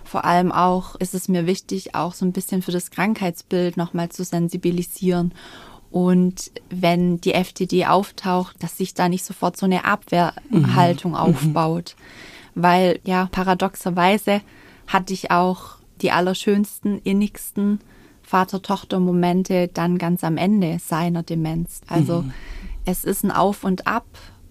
Vor 0.08 0.26
allem 0.26 0.52
auch 0.52 0.96
ist 0.96 1.14
es 1.14 1.28
mir 1.28 1.46
wichtig, 1.46 1.96
auch 1.96 2.14
so 2.14 2.26
ein 2.26 2.32
bisschen 2.32 2.62
für 2.62 2.72
das 2.72 2.92
Krankheitsbild 2.92 3.78
nochmal 3.78 4.10
zu 4.10 4.24
sensibilisieren. 4.24 5.34
Und 5.92 6.52
wenn 6.70 7.20
die 7.22 7.34
FTD 7.34 7.86
auftaucht, 7.86 8.62
dass 8.62 8.78
sich 8.78 8.94
da 8.94 9.10
nicht 9.10 9.26
sofort 9.26 9.58
so 9.58 9.66
eine 9.66 9.86
Abwehrhaltung 9.86 11.12
mhm. 11.12 11.18
aufbaut. 11.18 11.96
Weil 12.56 13.00
ja, 13.04 13.28
paradoxerweise 13.32 14.42
hatte 14.88 15.14
ich 15.14 15.32
auch 15.32 15.78
die 16.02 16.12
allerschönsten, 16.12 17.00
innigsten 17.00 17.80
Vater-Tochter-Momente 18.24 19.70
dann 19.70 19.98
ganz 19.98 20.24
am 20.24 20.38
Ende 20.38 20.80
seiner 20.80 21.24
Demenz. 21.24 21.82
Also 21.88 22.24
mhm. 22.24 22.34
es 22.86 23.04
ist 23.04 23.24
ein 23.24 23.32
Auf 23.32 23.64
und 23.64 23.88
Ab 23.88 24.06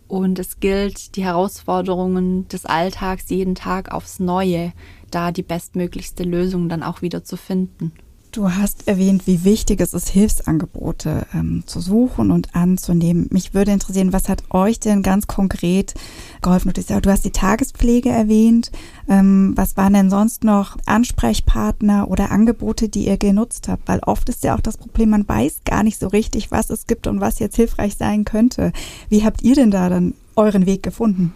und 0.08 0.38
es 0.38 0.60
gilt, 0.60 1.16
die 1.16 1.24
Herausforderungen 1.24 2.48
des 2.48 2.64
Alltags 2.64 3.28
jeden 3.28 3.54
Tag 3.54 3.92
aufs 3.92 4.20
Neue, 4.20 4.72
da 5.10 5.32
die 5.32 5.42
bestmöglichste 5.42 6.22
Lösung 6.22 6.68
dann 6.68 6.82
auch 6.82 7.02
wieder 7.02 7.24
zu 7.24 7.36
finden. 7.36 7.92
Du 8.36 8.52
hast 8.52 8.86
erwähnt, 8.86 9.26
wie 9.26 9.44
wichtig 9.44 9.80
es 9.80 9.94
ist, 9.94 10.10
Hilfsangebote 10.10 11.26
ähm, 11.32 11.62
zu 11.64 11.80
suchen 11.80 12.30
und 12.30 12.54
anzunehmen. 12.54 13.28
Mich 13.30 13.54
würde 13.54 13.72
interessieren, 13.72 14.12
was 14.12 14.28
hat 14.28 14.42
euch 14.50 14.78
denn 14.78 15.02
ganz 15.02 15.26
konkret 15.26 15.94
geholfen? 16.42 16.70
Du 16.74 17.10
hast 17.10 17.24
die 17.24 17.30
Tagespflege 17.30 18.10
erwähnt. 18.10 18.72
Ähm, 19.08 19.54
was 19.56 19.78
waren 19.78 19.94
denn 19.94 20.10
sonst 20.10 20.44
noch 20.44 20.76
Ansprechpartner 20.84 22.10
oder 22.10 22.30
Angebote, 22.30 22.90
die 22.90 23.06
ihr 23.06 23.16
genutzt 23.16 23.68
habt? 23.68 23.88
Weil 23.88 24.00
oft 24.00 24.28
ist 24.28 24.44
ja 24.44 24.54
auch 24.54 24.60
das 24.60 24.76
Problem, 24.76 25.08
man 25.08 25.26
weiß 25.26 25.62
gar 25.64 25.82
nicht 25.82 25.98
so 25.98 26.08
richtig, 26.08 26.50
was 26.50 26.68
es 26.68 26.86
gibt 26.86 27.06
und 27.06 27.22
was 27.22 27.38
jetzt 27.38 27.56
hilfreich 27.56 27.96
sein 27.96 28.26
könnte. 28.26 28.72
Wie 29.08 29.24
habt 29.24 29.40
ihr 29.40 29.54
denn 29.54 29.70
da 29.70 29.88
dann 29.88 30.12
euren 30.34 30.66
Weg 30.66 30.82
gefunden? 30.82 31.32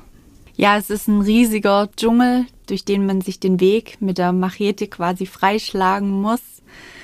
Ja, 0.55 0.77
es 0.77 0.91
ist 0.91 1.09
ein 1.09 1.23
riesiger 1.23 1.89
Dschungel, 1.97 2.45
durch 2.71 2.85
den 2.85 3.07
man 3.07 3.21
sich 3.21 3.41
den 3.41 3.61
Weg 3.61 3.99
mit 4.01 4.19
der 4.19 4.33
Machete 4.33 4.87
quasi 4.87 5.27
freischlagen 5.27 6.11
muss. 6.11 6.41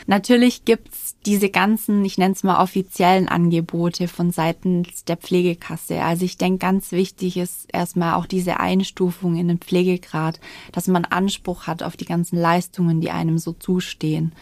Natürlich 0.06 0.64
gibt's 0.64 1.16
diese 1.26 1.50
ganzen, 1.50 2.04
ich 2.04 2.16
nenne 2.16 2.34
es 2.34 2.44
mal 2.44 2.62
offiziellen 2.62 3.28
Angebote 3.28 4.06
von 4.06 4.30
seitens 4.30 5.04
der 5.04 5.16
Pflegekasse. 5.16 6.02
Also 6.02 6.24
ich 6.24 6.38
denke, 6.38 6.58
ganz 6.58 6.92
wichtig 6.92 7.36
ist 7.36 7.66
erstmal 7.72 8.14
auch 8.14 8.26
diese 8.26 8.60
Einstufung 8.60 9.36
in 9.36 9.48
den 9.48 9.58
Pflegegrad, 9.58 10.38
dass 10.70 10.86
man 10.86 11.04
Anspruch 11.04 11.66
hat 11.66 11.82
auf 11.82 11.96
die 11.96 12.04
ganzen 12.04 12.38
Leistungen, 12.38 13.00
die 13.00 13.10
einem 13.10 13.38
so 13.38 13.52
zustehen. 13.52 14.32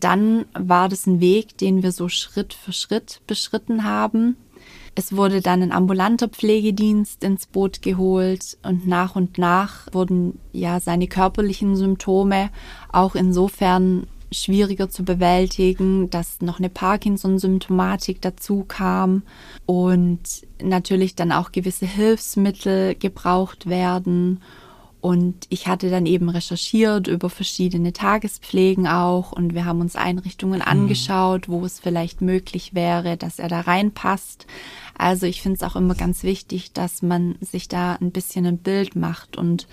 Dann 0.00 0.46
war 0.54 0.88
das 0.88 1.06
ein 1.06 1.20
Weg, 1.20 1.56
den 1.58 1.84
wir 1.84 1.92
so 1.92 2.08
Schritt 2.08 2.54
für 2.54 2.72
Schritt 2.72 3.20
beschritten 3.28 3.84
haben. 3.84 4.36
Es 4.94 5.16
wurde 5.16 5.40
dann 5.40 5.62
ein 5.62 5.72
ambulanter 5.72 6.28
Pflegedienst 6.28 7.22
ins 7.24 7.46
Boot 7.46 7.82
geholt 7.82 8.58
und 8.62 8.86
nach 8.86 9.16
und 9.16 9.38
nach 9.38 9.86
wurden 9.92 10.38
ja 10.52 10.80
seine 10.80 11.06
körperlichen 11.06 11.76
Symptome 11.76 12.50
auch 12.92 13.14
insofern 13.14 14.06
schwieriger 14.32 14.88
zu 14.88 15.04
bewältigen, 15.04 16.10
dass 16.10 16.40
noch 16.40 16.58
eine 16.58 16.68
Parkinson-Symptomatik 16.68 18.20
dazu 18.20 18.64
kam 18.66 19.22
und 19.66 20.20
natürlich 20.62 21.14
dann 21.14 21.32
auch 21.32 21.52
gewisse 21.52 21.86
Hilfsmittel 21.86 22.94
gebraucht 22.94 23.68
werden. 23.68 24.40
Und 25.00 25.46
ich 25.48 25.66
hatte 25.66 25.88
dann 25.88 26.04
eben 26.04 26.28
recherchiert 26.28 27.06
über 27.06 27.30
verschiedene 27.30 27.92
Tagespflegen 27.92 28.86
auch 28.86 29.32
und 29.32 29.54
wir 29.54 29.64
haben 29.64 29.80
uns 29.80 29.96
Einrichtungen 29.96 30.60
mhm. 30.60 30.66
angeschaut, 30.66 31.48
wo 31.48 31.64
es 31.64 31.80
vielleicht 31.80 32.20
möglich 32.20 32.74
wäre, 32.74 33.16
dass 33.16 33.38
er 33.38 33.48
da 33.48 33.60
reinpasst. 33.60 34.46
Also 34.96 35.24
ich 35.24 35.40
finde 35.40 35.56
es 35.56 35.62
auch 35.62 35.76
immer 35.76 35.94
ganz 35.94 36.22
wichtig, 36.22 36.72
dass 36.72 37.00
man 37.00 37.36
sich 37.40 37.68
da 37.68 37.94
ein 37.94 38.10
bisschen 38.10 38.44
ein 38.44 38.58
Bild 38.58 38.94
macht 38.96 39.38
und 39.38 39.66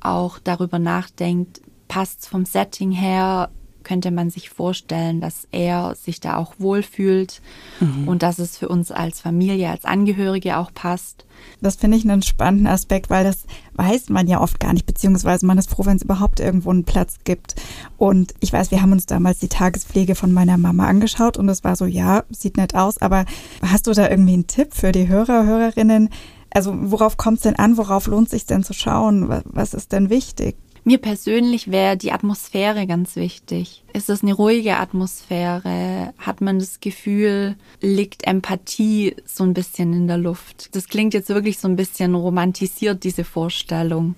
auch 0.00 0.38
darüber 0.38 0.78
nachdenkt, 0.78 1.62
passt 1.88 2.28
vom 2.28 2.44
Setting 2.44 2.92
her, 2.92 3.50
könnte 3.88 4.10
man 4.10 4.28
sich 4.28 4.50
vorstellen, 4.50 5.22
dass 5.22 5.48
er 5.50 5.94
sich 5.94 6.20
da 6.20 6.36
auch 6.36 6.52
wohlfühlt 6.58 7.40
mhm. 7.80 8.06
und 8.06 8.22
dass 8.22 8.38
es 8.38 8.58
für 8.58 8.68
uns 8.68 8.90
als 8.90 9.22
Familie, 9.22 9.70
als 9.70 9.86
Angehörige 9.86 10.58
auch 10.58 10.70
passt. 10.74 11.24
Das 11.62 11.76
finde 11.76 11.96
ich 11.96 12.04
einen 12.04 12.20
spannenden 12.20 12.66
Aspekt, 12.66 13.08
weil 13.08 13.24
das 13.24 13.46
weiß 13.76 14.10
man 14.10 14.26
ja 14.26 14.42
oft 14.42 14.60
gar 14.60 14.74
nicht, 14.74 14.84
beziehungsweise 14.84 15.46
man 15.46 15.56
ist 15.56 15.70
froh, 15.70 15.86
wenn 15.86 15.96
es 15.96 16.02
überhaupt 16.02 16.38
irgendwo 16.38 16.70
einen 16.70 16.84
Platz 16.84 17.16
gibt. 17.24 17.54
Und 17.96 18.34
ich 18.40 18.52
weiß, 18.52 18.70
wir 18.70 18.82
haben 18.82 18.92
uns 18.92 19.06
damals 19.06 19.38
die 19.38 19.48
Tagespflege 19.48 20.14
von 20.14 20.32
meiner 20.32 20.58
Mama 20.58 20.86
angeschaut 20.86 21.38
und 21.38 21.48
es 21.48 21.64
war 21.64 21.74
so, 21.74 21.86
ja, 21.86 22.24
sieht 22.28 22.58
nett 22.58 22.74
aus, 22.74 23.00
aber 23.00 23.24
hast 23.62 23.86
du 23.86 23.92
da 23.92 24.10
irgendwie 24.10 24.34
einen 24.34 24.48
Tipp 24.48 24.74
für 24.74 24.92
die 24.92 25.08
Hörer, 25.08 25.46
Hörerinnen, 25.46 26.10
Also 26.50 26.74
worauf 26.76 27.16
kommt 27.16 27.38
es 27.38 27.42
denn 27.44 27.56
an? 27.56 27.78
Worauf 27.78 28.06
lohnt 28.06 28.26
es 28.26 28.32
sich 28.32 28.44
denn 28.44 28.64
zu 28.64 28.74
schauen? 28.74 29.42
Was 29.44 29.72
ist 29.72 29.92
denn 29.92 30.10
wichtig? 30.10 30.56
Mir 30.88 30.96
persönlich 30.96 31.70
wäre 31.70 31.98
die 31.98 32.12
Atmosphäre 32.12 32.86
ganz 32.86 33.14
wichtig. 33.14 33.84
Ist 33.92 34.08
es 34.08 34.22
eine 34.22 34.32
ruhige 34.32 34.78
Atmosphäre? 34.78 36.14
Hat 36.16 36.40
man 36.40 36.60
das 36.60 36.80
Gefühl, 36.80 37.56
liegt 37.82 38.26
Empathie 38.26 39.14
so 39.26 39.44
ein 39.44 39.52
bisschen 39.52 39.92
in 39.92 40.06
der 40.06 40.16
Luft? 40.16 40.74
Das 40.74 40.88
klingt 40.88 41.12
jetzt 41.12 41.28
wirklich 41.28 41.58
so 41.58 41.68
ein 41.68 41.76
bisschen 41.76 42.14
romantisiert, 42.14 43.04
diese 43.04 43.24
Vorstellung. 43.24 44.14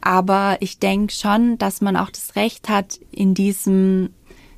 Aber 0.00 0.58
ich 0.60 0.78
denke 0.78 1.12
schon, 1.12 1.58
dass 1.58 1.80
man 1.80 1.96
auch 1.96 2.10
das 2.10 2.36
Recht 2.36 2.68
hat, 2.68 3.00
in 3.10 3.34
diesem 3.34 4.10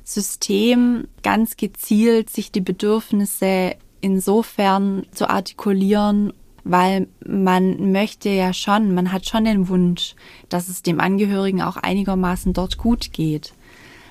System 0.03 1.07
ganz 1.23 1.57
gezielt 1.57 2.29
sich 2.29 2.51
die 2.51 2.61
Bedürfnisse 2.61 3.75
insofern 4.01 5.07
zu 5.15 5.27
artikulieren 5.27 6.31
weil 6.63 7.07
man 7.25 7.91
möchte 7.91 8.29
ja 8.29 8.53
schon, 8.53 8.93
man 8.93 9.11
hat 9.11 9.27
schon 9.27 9.45
den 9.45 9.67
Wunsch, 9.69 10.15
dass 10.49 10.67
es 10.67 10.81
dem 10.81 10.99
Angehörigen 10.99 11.61
auch 11.61 11.77
einigermaßen 11.77 12.53
dort 12.53 12.77
gut 12.77 13.11
geht. 13.13 13.53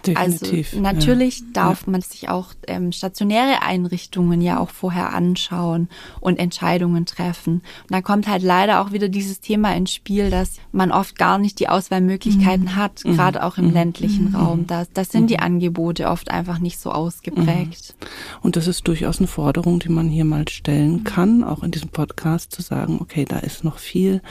Definitiv. 0.07 0.73
Also 0.73 0.83
natürlich 0.83 1.41
ja. 1.41 1.47
darf 1.53 1.87
ja. 1.87 1.93
man 1.93 2.01
sich 2.01 2.29
auch 2.29 2.55
ähm, 2.67 2.93
stationäre 2.93 3.63
Einrichtungen 3.63 4.41
ja 4.41 4.59
auch 4.59 4.71
vorher 4.71 5.13
anschauen 5.15 5.89
und 6.21 6.39
Entscheidungen 6.39 7.07
treffen. 7.07 7.55
Und 7.55 7.91
da 7.91 8.01
kommt 8.01 8.29
halt 8.29 8.43
leider 8.43 8.81
auch 8.81 8.93
wieder 8.93 9.09
dieses 9.09 9.41
Thema 9.41 9.75
ins 9.75 9.93
Spiel, 9.93 10.31
dass 10.31 10.55
man 10.73 10.93
oft 10.93 11.19
gar 11.19 11.39
nicht 11.39 11.59
die 11.61 11.69
Auswahlmöglichkeiten 11.69 12.67
mhm. 12.67 12.77
hat, 12.77 13.05
mhm. 13.05 13.15
gerade 13.15 13.45
auch 13.45 13.59
im 13.59 13.69
mhm. 13.69 13.73
ländlichen 13.73 14.31
mhm. 14.31 14.35
Raum. 14.35 14.67
Da, 14.67 14.85
das 14.95 15.11
sind 15.11 15.31
die 15.31 15.37
mhm. 15.37 15.43
Angebote 15.43 16.09
oft 16.09 16.31
einfach 16.31 16.59
nicht 16.59 16.79
so 16.79 16.93
ausgeprägt. 16.93 17.95
Mhm. 17.99 18.07
Und 18.43 18.57
das 18.57 18.67
ist 18.67 18.87
durchaus 18.87 19.19
eine 19.19 19.29
Forderung, 19.29 19.79
die 19.79 19.89
man 19.89 20.09
hier 20.09 20.25
mal 20.25 20.49
stellen 20.49 21.05
kann, 21.05 21.45
auch 21.45 21.63
in 21.63 21.71
diesem 21.71 21.91
Podcast 21.91 22.53
zu 22.53 22.63
sagen, 22.63 22.99
okay, 23.01 23.25
da 23.25 23.39
ist 23.39 23.65
noch 23.65 23.79
viel 23.79 24.23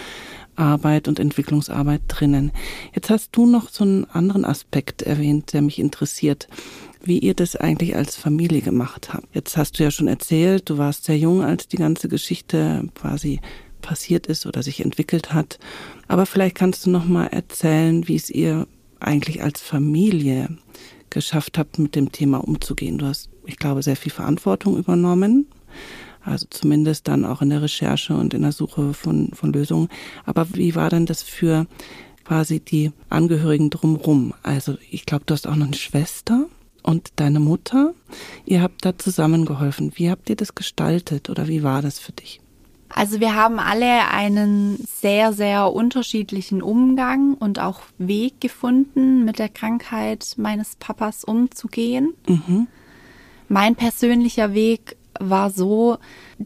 Arbeit 0.58 1.08
und 1.08 1.20
Entwicklungsarbeit 1.20 2.02
drinnen. 2.08 2.52
Jetzt 2.94 3.10
hast 3.10 3.36
du 3.36 3.46
noch 3.46 3.70
so 3.70 3.84
einen 3.84 4.06
anderen 4.06 4.46
Aspekt 4.46 5.02
erwähnt, 5.02 5.54
der 5.54 5.62
mich 5.62 5.80
interessiert, 5.80 6.48
wie 7.02 7.20
ihr 7.20 7.34
das 7.34 7.56
eigentlich 7.56 7.96
als 7.96 8.16
Familie 8.16 8.62
gemacht 8.62 9.14
habt. 9.14 9.28
Jetzt 9.34 9.56
hast 9.56 9.80
du 9.80 9.84
ja 9.84 9.92
schon 9.92 10.08
erzählt, 10.08 10.70
du 10.70 10.78
warst 10.78 11.06
sehr 11.06 11.18
jung, 11.18 11.42
als 11.42 11.68
die 11.68 11.78
ganze 11.78 12.10
Geschichte 12.10 12.88
quasi 12.96 13.40
passiert 13.82 14.28
ist 14.28 14.46
oder 14.46 14.64
sich 14.64 14.84
entwickelt 14.84 15.34
hat. 15.34 15.60
Aber 16.08 16.26
vielleicht 16.26 16.56
kannst 16.56 16.86
du 16.86 16.90
noch 16.90 17.06
mal 17.06 17.28
erzählen, 17.28 18.08
wie 18.08 18.16
es 18.16 18.30
ihr 18.30 18.68
eigentlich 19.00 19.44
als 19.44 19.62
Familie 19.62 20.50
geschafft 21.10 21.58
habt, 21.58 21.80
mit 21.80 21.96
dem 21.96 22.12
Thema 22.12 22.38
umzugehen. 22.38 22.98
Du 22.98 23.06
hast, 23.06 23.30
ich 23.46 23.58
glaube, 23.58 23.84
sehr 23.84 23.96
viel 23.96 24.12
Verantwortung 24.12 24.78
übernommen 24.78 25.48
also 26.28 26.46
zumindest 26.50 27.08
dann 27.08 27.26
auch 27.26 27.42
in 27.42 27.50
der 27.50 27.62
Recherche 27.62 28.16
und 28.16 28.34
in 28.34 28.42
der 28.42 28.52
Suche 28.52 28.94
von, 28.94 29.32
von 29.34 29.54
Lösungen. 29.54 29.90
Aber 30.26 30.48
wie 30.54 30.76
war 30.76 30.90
denn 30.90 31.06
das 31.06 31.24
für 31.24 31.66
quasi 32.26 32.60
die 32.60 32.92
Angehörigen 33.10 33.70
drumherum? 33.70 34.34
Also 34.44 34.78
ich 34.92 35.06
glaube, 35.06 35.24
du 35.26 35.34
hast 35.34 35.48
auch 35.48 35.56
noch 35.56 35.68
eine 35.68 35.76
Schwester 35.76 36.46
und 36.84 37.12
deine 37.16 37.40
Mutter. 37.40 37.94
Ihr 38.46 38.62
habt 38.62 38.86
da 38.86 38.98
zusammengeholfen. 38.98 39.94
Wie 39.96 40.10
habt 40.10 40.30
ihr 40.30 40.36
das 40.36 40.54
gestaltet 40.54 41.30
oder 41.30 41.48
wie 41.48 41.64
war 41.64 41.82
das 41.82 42.00
für 42.00 42.12
dich? 42.12 42.42
Also 42.90 43.20
wir 43.20 43.36
haben 43.36 43.60
alle 43.60 44.10
einen 44.10 44.78
sehr, 44.88 45.34
sehr 45.34 45.72
unterschiedlichen 45.72 46.62
Umgang 46.62 47.34
und 47.34 47.60
auch 47.60 47.82
Weg 47.98 48.40
gefunden, 48.42 49.26
mit 49.26 49.40
der 49.40 49.50
Krankheit 49.50 50.36
meines 50.38 50.78
Papas 50.78 51.24
umzugehen. 51.24 52.14
Mhm. 52.28 52.68
Mein 53.50 53.76
persönlicher 53.76 54.54
Weg 54.54 54.98
war 55.20 55.50
so, 55.50 55.98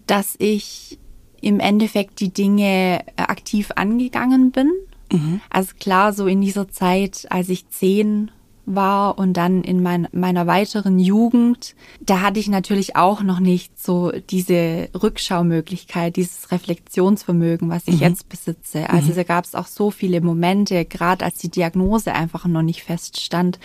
dass 0.08 0.36
ich 0.38 1.00
im 1.42 1.60
Endeffekt 1.60 2.20
die 2.20 2.30
Dinge 2.30 3.02
äh, 3.18 3.22
aktiv 3.24 3.72
angegangen 3.76 4.52
bin. 4.52 4.72
Mhm. 5.12 5.42
Also 5.50 5.74
klar, 5.80 6.14
so 6.14 6.28
in 6.28 6.42
dieser 6.42 6.70
Zeit, 6.70 7.28
als 7.30 7.50
ich 7.50 7.68
zehn 7.70 8.32
war 8.66 9.18
und 9.18 9.34
dann 9.34 9.64
in 9.64 9.82
mein, 9.82 10.08
meiner 10.12 10.48
weiteren 10.48 11.00
Jugend, 11.00 11.76
da 12.00 12.22
hatte 12.22 12.40
ich 12.40 12.48
natürlich 12.48 12.96
auch 12.96 13.22
noch 13.24 13.40
nicht 13.40 13.80
so 13.80 14.12
diese 14.12 14.90
Rückschaumöglichkeit, 14.94 16.16
dieses 16.16 16.52
Reflexionsvermögen, 16.52 17.70
was 17.70 17.88
ich 17.88 17.96
mhm. 17.96 18.02
jetzt 18.02 18.30
besitze. 18.30 18.90
Also 18.90 19.12
mhm. 19.12 19.16
da 19.16 19.24
gab 19.24 19.46
es 19.46 19.56
auch 19.56 19.68
so 19.68 19.92
viele 19.92 20.22
Momente, 20.22 20.86
gerade 20.86 21.26
als 21.26 21.40
die 21.40 21.50
Diagnose 21.50 22.14
einfach 22.14 22.46
noch 22.46 22.62
nicht 22.62 22.84
feststand, 22.84 23.60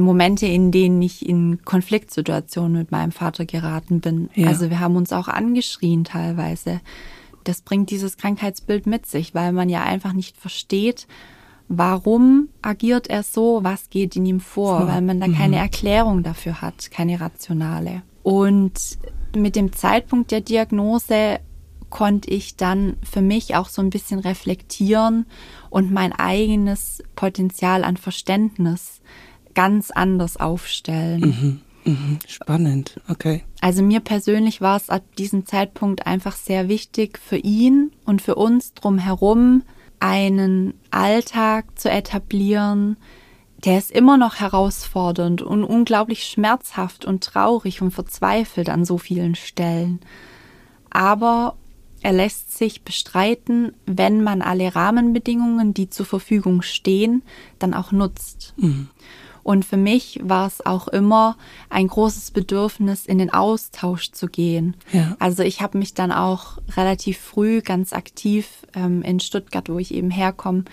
Momente, 0.00 0.46
in 0.46 0.70
denen 0.72 1.02
ich 1.02 1.28
in 1.28 1.62
Konfliktsituationen 1.64 2.78
mit 2.78 2.90
meinem 2.90 3.12
Vater 3.12 3.44
geraten 3.44 4.00
bin. 4.00 4.30
Ja. 4.34 4.48
Also 4.48 4.70
wir 4.70 4.80
haben 4.80 4.96
uns 4.96 5.12
auch 5.12 5.28
angeschrien 5.28 6.04
teilweise. 6.04 6.80
Das 7.44 7.60
bringt 7.60 7.90
dieses 7.90 8.16
Krankheitsbild 8.16 8.86
mit 8.86 9.06
sich, 9.06 9.34
weil 9.34 9.52
man 9.52 9.68
ja 9.68 9.82
einfach 9.82 10.12
nicht 10.12 10.36
versteht, 10.36 11.06
warum 11.68 12.48
agiert 12.60 13.08
er 13.08 13.22
so, 13.22 13.60
was 13.62 13.90
geht 13.90 14.16
in 14.16 14.26
ihm 14.26 14.40
vor, 14.40 14.86
weil 14.88 15.02
man 15.02 15.20
da 15.20 15.26
keine 15.26 15.56
mhm. 15.56 15.62
Erklärung 15.62 16.22
dafür 16.22 16.60
hat, 16.60 16.90
keine 16.90 17.20
rationale. 17.20 18.02
Und 18.22 18.98
mit 19.36 19.56
dem 19.56 19.72
Zeitpunkt 19.72 20.30
der 20.30 20.40
Diagnose 20.40 21.40
konnte 21.90 22.30
ich 22.30 22.56
dann 22.56 22.96
für 23.02 23.20
mich 23.20 23.54
auch 23.54 23.68
so 23.68 23.82
ein 23.82 23.90
bisschen 23.90 24.18
reflektieren 24.18 25.26
und 25.70 25.92
mein 25.92 26.12
eigenes 26.12 27.02
Potenzial 27.16 27.84
an 27.84 27.96
Verständnis 27.96 29.00
ganz 29.54 29.90
anders 29.90 30.38
aufstellen. 30.38 31.20
Mhm. 31.20 31.60
Mhm. 31.84 32.18
Spannend, 32.26 33.00
okay. 33.08 33.42
Also 33.60 33.82
mir 33.82 34.00
persönlich 34.00 34.60
war 34.60 34.76
es 34.76 34.88
ab 34.88 35.02
diesem 35.18 35.46
Zeitpunkt 35.46 36.06
einfach 36.06 36.36
sehr 36.36 36.68
wichtig 36.68 37.18
für 37.18 37.36
ihn 37.36 37.92
und 38.04 38.22
für 38.22 38.36
uns 38.36 38.72
drumherum, 38.74 39.62
einen 40.02 40.74
Alltag 40.90 41.78
zu 41.78 41.88
etablieren, 41.88 42.96
der 43.64 43.78
ist 43.78 43.92
immer 43.92 44.16
noch 44.16 44.40
herausfordernd 44.40 45.42
und 45.42 45.62
unglaublich 45.62 46.24
schmerzhaft 46.24 47.04
und 47.04 47.22
traurig 47.22 47.80
und 47.82 47.92
verzweifelt 47.92 48.68
an 48.68 48.84
so 48.84 48.98
vielen 48.98 49.36
Stellen. 49.36 50.00
Aber 50.90 51.56
er 52.02 52.12
lässt 52.12 52.58
sich 52.58 52.82
bestreiten, 52.82 53.74
wenn 53.86 54.24
man 54.24 54.42
alle 54.42 54.74
Rahmenbedingungen, 54.74 55.72
die 55.72 55.88
zur 55.88 56.04
Verfügung 56.04 56.62
stehen, 56.62 57.22
dann 57.60 57.72
auch 57.72 57.92
nutzt. 57.92 58.54
Mhm. 58.56 58.88
Und 59.42 59.64
für 59.64 59.76
mich 59.76 60.20
war 60.22 60.46
es 60.46 60.64
auch 60.64 60.88
immer 60.88 61.36
ein 61.68 61.88
großes 61.88 62.30
Bedürfnis, 62.30 63.06
in 63.06 63.18
den 63.18 63.32
Austausch 63.32 64.12
zu 64.12 64.28
gehen. 64.28 64.76
Ja. 64.92 65.16
Also 65.18 65.42
ich 65.42 65.60
habe 65.60 65.78
mich 65.78 65.94
dann 65.94 66.12
auch 66.12 66.58
relativ 66.76 67.18
früh 67.18 67.60
ganz 67.60 67.92
aktiv 67.92 68.48
ähm, 68.74 69.02
in 69.02 69.20
Stuttgart, 69.20 69.68
wo 69.68 69.78
ich 69.78 69.92
eben 69.92 70.10
herkomme, 70.10 70.64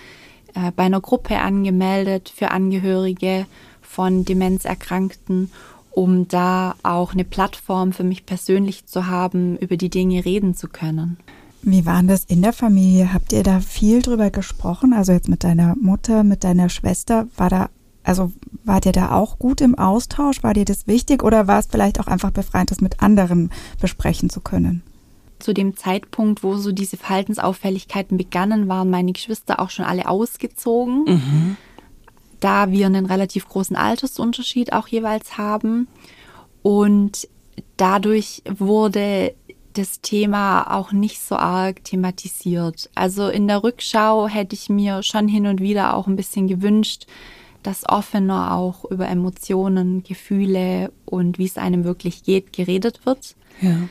äh, 0.53 0.71
bei 0.75 0.83
einer 0.83 1.01
Gruppe 1.01 1.39
angemeldet 1.39 2.31
für 2.33 2.51
Angehörige 2.51 3.45
von 3.81 4.23
Demenzerkrankten, 4.23 5.51
um 5.91 6.27
da 6.27 6.75
auch 6.83 7.13
eine 7.13 7.23
Plattform 7.23 7.91
für 7.91 8.03
mich 8.03 8.25
persönlich 8.25 8.85
zu 8.85 9.07
haben, 9.07 9.57
über 9.57 9.77
die 9.77 9.89
Dinge 9.89 10.23
reden 10.25 10.55
zu 10.55 10.67
können. 10.67 11.17
Wie 11.61 11.85
war 11.85 12.01
das 12.03 12.23
in 12.23 12.41
der 12.41 12.53
Familie? 12.53 13.13
Habt 13.13 13.33
ihr 13.33 13.43
da 13.43 13.59
viel 13.59 14.01
drüber 14.01 14.29
gesprochen? 14.29 14.93
Also 14.93 15.11
jetzt 15.11 15.27
mit 15.27 15.43
deiner 15.43 15.75
Mutter, 15.75 16.23
mit 16.23 16.43
deiner 16.43 16.69
Schwester, 16.69 17.27
war 17.35 17.49
da 17.49 17.69
also 18.09 18.31
wart 18.63 18.87
ihr 18.87 18.91
da 18.91 19.11
auch 19.11 19.37
gut 19.37 19.61
im 19.61 19.77
Austausch? 19.77 20.41
War 20.41 20.55
dir 20.55 20.65
das 20.65 20.87
wichtig 20.87 21.21
oder 21.21 21.47
war 21.47 21.59
es 21.59 21.67
vielleicht 21.67 21.99
auch 21.99 22.07
einfach 22.07 22.31
befreiend, 22.31 22.71
das 22.71 22.81
mit 22.81 23.03
anderen 23.03 23.51
besprechen 23.79 24.31
zu 24.31 24.41
können? 24.41 24.81
Zu 25.37 25.53
dem 25.53 25.77
Zeitpunkt, 25.77 26.41
wo 26.41 26.55
so 26.55 26.71
diese 26.71 26.97
Verhaltensauffälligkeiten 26.97 28.17
begannen, 28.17 28.67
waren 28.67 28.89
meine 28.89 29.13
Geschwister 29.13 29.59
auch 29.59 29.69
schon 29.69 29.85
alle 29.85 30.09
ausgezogen. 30.09 31.03
Mhm. 31.05 31.57
Da 32.39 32.71
wir 32.71 32.87
einen 32.87 33.05
relativ 33.05 33.47
großen 33.47 33.75
Altersunterschied 33.75 34.73
auch 34.73 34.87
jeweils 34.87 35.37
haben. 35.37 35.87
Und 36.63 37.27
dadurch 37.77 38.41
wurde 38.49 39.35
das 39.73 40.01
Thema 40.01 40.75
auch 40.75 40.91
nicht 40.91 41.21
so 41.21 41.35
arg 41.35 41.83
thematisiert. 41.83 42.89
Also 42.95 43.29
in 43.29 43.47
der 43.47 43.63
Rückschau 43.63 44.27
hätte 44.27 44.55
ich 44.55 44.67
mir 44.67 45.03
schon 45.03 45.27
hin 45.27 45.45
und 45.45 45.61
wieder 45.61 45.93
auch 45.93 46.07
ein 46.07 46.15
bisschen 46.15 46.47
gewünscht, 46.47 47.05
dass 47.63 47.87
offener 47.87 48.53
auch 48.53 48.85
über 48.85 49.07
Emotionen, 49.07 50.03
Gefühle 50.03 50.91
und 51.05 51.37
wie 51.37 51.45
es 51.45 51.57
einem 51.57 51.83
wirklich 51.83 52.23
geht, 52.23 52.53
geredet 52.53 53.05
wird. 53.05 53.35
Ja. 53.61 53.89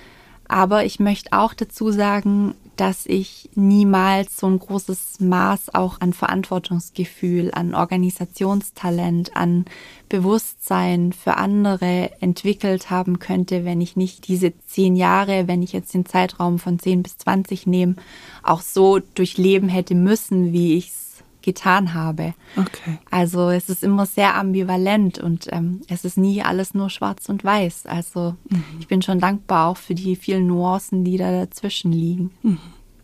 Aber 0.49 0.85
ich 0.85 0.99
möchte 0.99 1.33
auch 1.33 1.53
dazu 1.53 1.91
sagen, 1.91 2.55
dass 2.79 3.07
ich 3.07 3.51
niemals 3.55 4.39
so 4.39 4.47
ein 4.47 4.59
großes 4.59 5.19
Maß 5.19 5.75
auch 5.75 6.01
an 6.01 6.13
Verantwortungsgefühl, 6.13 7.51
an 7.53 7.75
Organisationstalent, 7.75 9.37
an 9.37 9.65
Bewusstsein 10.09 11.13
für 11.13 11.37
andere 11.37 12.11
entwickelt 12.21 12.89
haben 12.89 13.19
könnte, 13.19 13.65
wenn 13.65 13.81
ich 13.81 13.97
nicht 13.97 14.29
diese 14.29 14.53
zehn 14.67 14.95
Jahre, 14.95 15.49
wenn 15.49 15.63
ich 15.63 15.73
jetzt 15.73 15.93
den 15.93 16.07
Zeitraum 16.07 16.61
von 16.61 16.79
zehn 16.79 17.03
bis 17.03 17.19
zwanzig 17.19 17.67
nehme, 17.67 17.97
auch 18.45 18.61
so 18.61 19.01
durchleben 19.01 19.69
hätte 19.69 19.97
müssen, 19.97 20.53
wie 20.53 20.77
ich 20.77 20.91
es 20.91 21.08
getan 21.43 21.95
habe. 21.95 22.35
Okay. 22.57 22.99
Also 23.11 23.51
es 23.51 23.69
ist 23.69 23.83
immer 23.83 24.07
sehr 24.07 24.35
ambivalent 24.35 25.19
und 25.19 25.47
ähm, 25.53 25.83
es 25.89 26.05
ist 26.05 26.19
nie 26.19 26.43
alles 26.43 26.75
nur 26.75 26.91
schwarz 26.91 27.29
und 27.29 27.45
weiß. 27.45 27.87
Also 27.87 28.37
mhm. 28.49 28.65
ich 28.81 28.89
bin 28.89 29.03
schon 29.03 29.21
dankbar 29.21 29.69
auch 29.69 29.77
für 29.77 29.95
die 29.95 30.17
vielen 30.17 30.47
Nuancen, 30.47 31.05
die 31.05 31.17
da 31.17 31.31
dazwischen 31.31 31.93
liegen. 31.93 32.31
Mhm. 32.43 32.59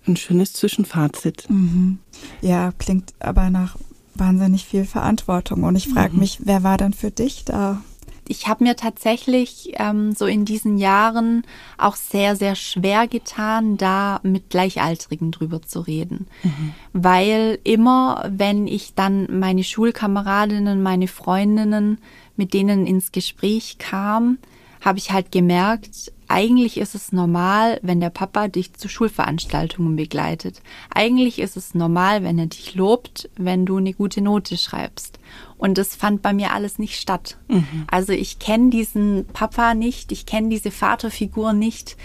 Ein 0.06 0.16
schönes 0.16 0.52
Zwischenfazit. 0.52 1.48
Mhm. 1.48 1.98
Ja, 2.42 2.72
klingt 2.78 3.14
aber 3.20 3.50
nach 3.50 3.76
wahnsinnig 4.14 4.64
viel 4.64 4.84
Verantwortung. 4.84 5.62
Und 5.62 5.76
ich 5.76 5.88
frage 5.88 6.14
mhm. 6.14 6.20
mich, 6.20 6.40
wer 6.44 6.62
war 6.62 6.76
dann 6.76 6.92
für 6.92 7.10
dich 7.10 7.44
da? 7.44 7.82
Ich 8.28 8.48
habe 8.48 8.64
mir 8.64 8.76
tatsächlich 8.76 9.72
ähm, 9.74 10.12
so 10.12 10.26
in 10.26 10.44
diesen 10.44 10.78
Jahren 10.78 11.42
auch 11.76 11.96
sehr, 11.96 12.36
sehr 12.36 12.54
schwer 12.54 13.06
getan, 13.06 13.76
da 13.76 14.20
mit 14.22 14.50
Gleichaltrigen 14.50 15.30
drüber 15.30 15.62
zu 15.62 15.80
reden. 15.80 16.26
Mhm. 16.42 16.74
Weil 16.92 17.58
immer, 17.64 18.24
wenn 18.30 18.66
ich 18.66 18.94
dann 18.94 19.38
meine 19.38 19.64
Schulkameradinnen, 19.64 20.82
meine 20.82 21.08
Freundinnen, 21.08 21.98
mit 22.36 22.54
denen 22.54 22.86
ins 22.86 23.12
Gespräch 23.12 23.78
kam, 23.78 24.38
habe 24.80 24.98
ich 24.98 25.10
halt 25.12 25.32
gemerkt, 25.32 26.12
eigentlich 26.34 26.78
ist 26.78 26.96
es 26.96 27.12
normal, 27.12 27.78
wenn 27.82 28.00
der 28.00 28.10
Papa 28.10 28.48
dich 28.48 28.74
zu 28.74 28.88
Schulveranstaltungen 28.88 29.94
begleitet. 29.94 30.62
Eigentlich 30.92 31.38
ist 31.38 31.56
es 31.56 31.76
normal, 31.76 32.24
wenn 32.24 32.40
er 32.40 32.46
dich 32.46 32.74
lobt, 32.74 33.30
wenn 33.36 33.66
du 33.66 33.76
eine 33.76 33.92
gute 33.92 34.20
Note 34.20 34.56
schreibst. 34.56 35.20
Und 35.58 35.78
das 35.78 35.94
fand 35.94 36.22
bei 36.22 36.32
mir 36.32 36.52
alles 36.52 36.80
nicht 36.80 36.98
statt. 36.98 37.38
Mhm. 37.46 37.84
Also 37.88 38.12
ich 38.12 38.40
kenne 38.40 38.70
diesen 38.70 39.26
Papa 39.32 39.74
nicht, 39.74 40.10
ich 40.10 40.26
kenne 40.26 40.48
diese 40.48 40.72
Vaterfigur 40.72 41.52
nicht, 41.52 41.96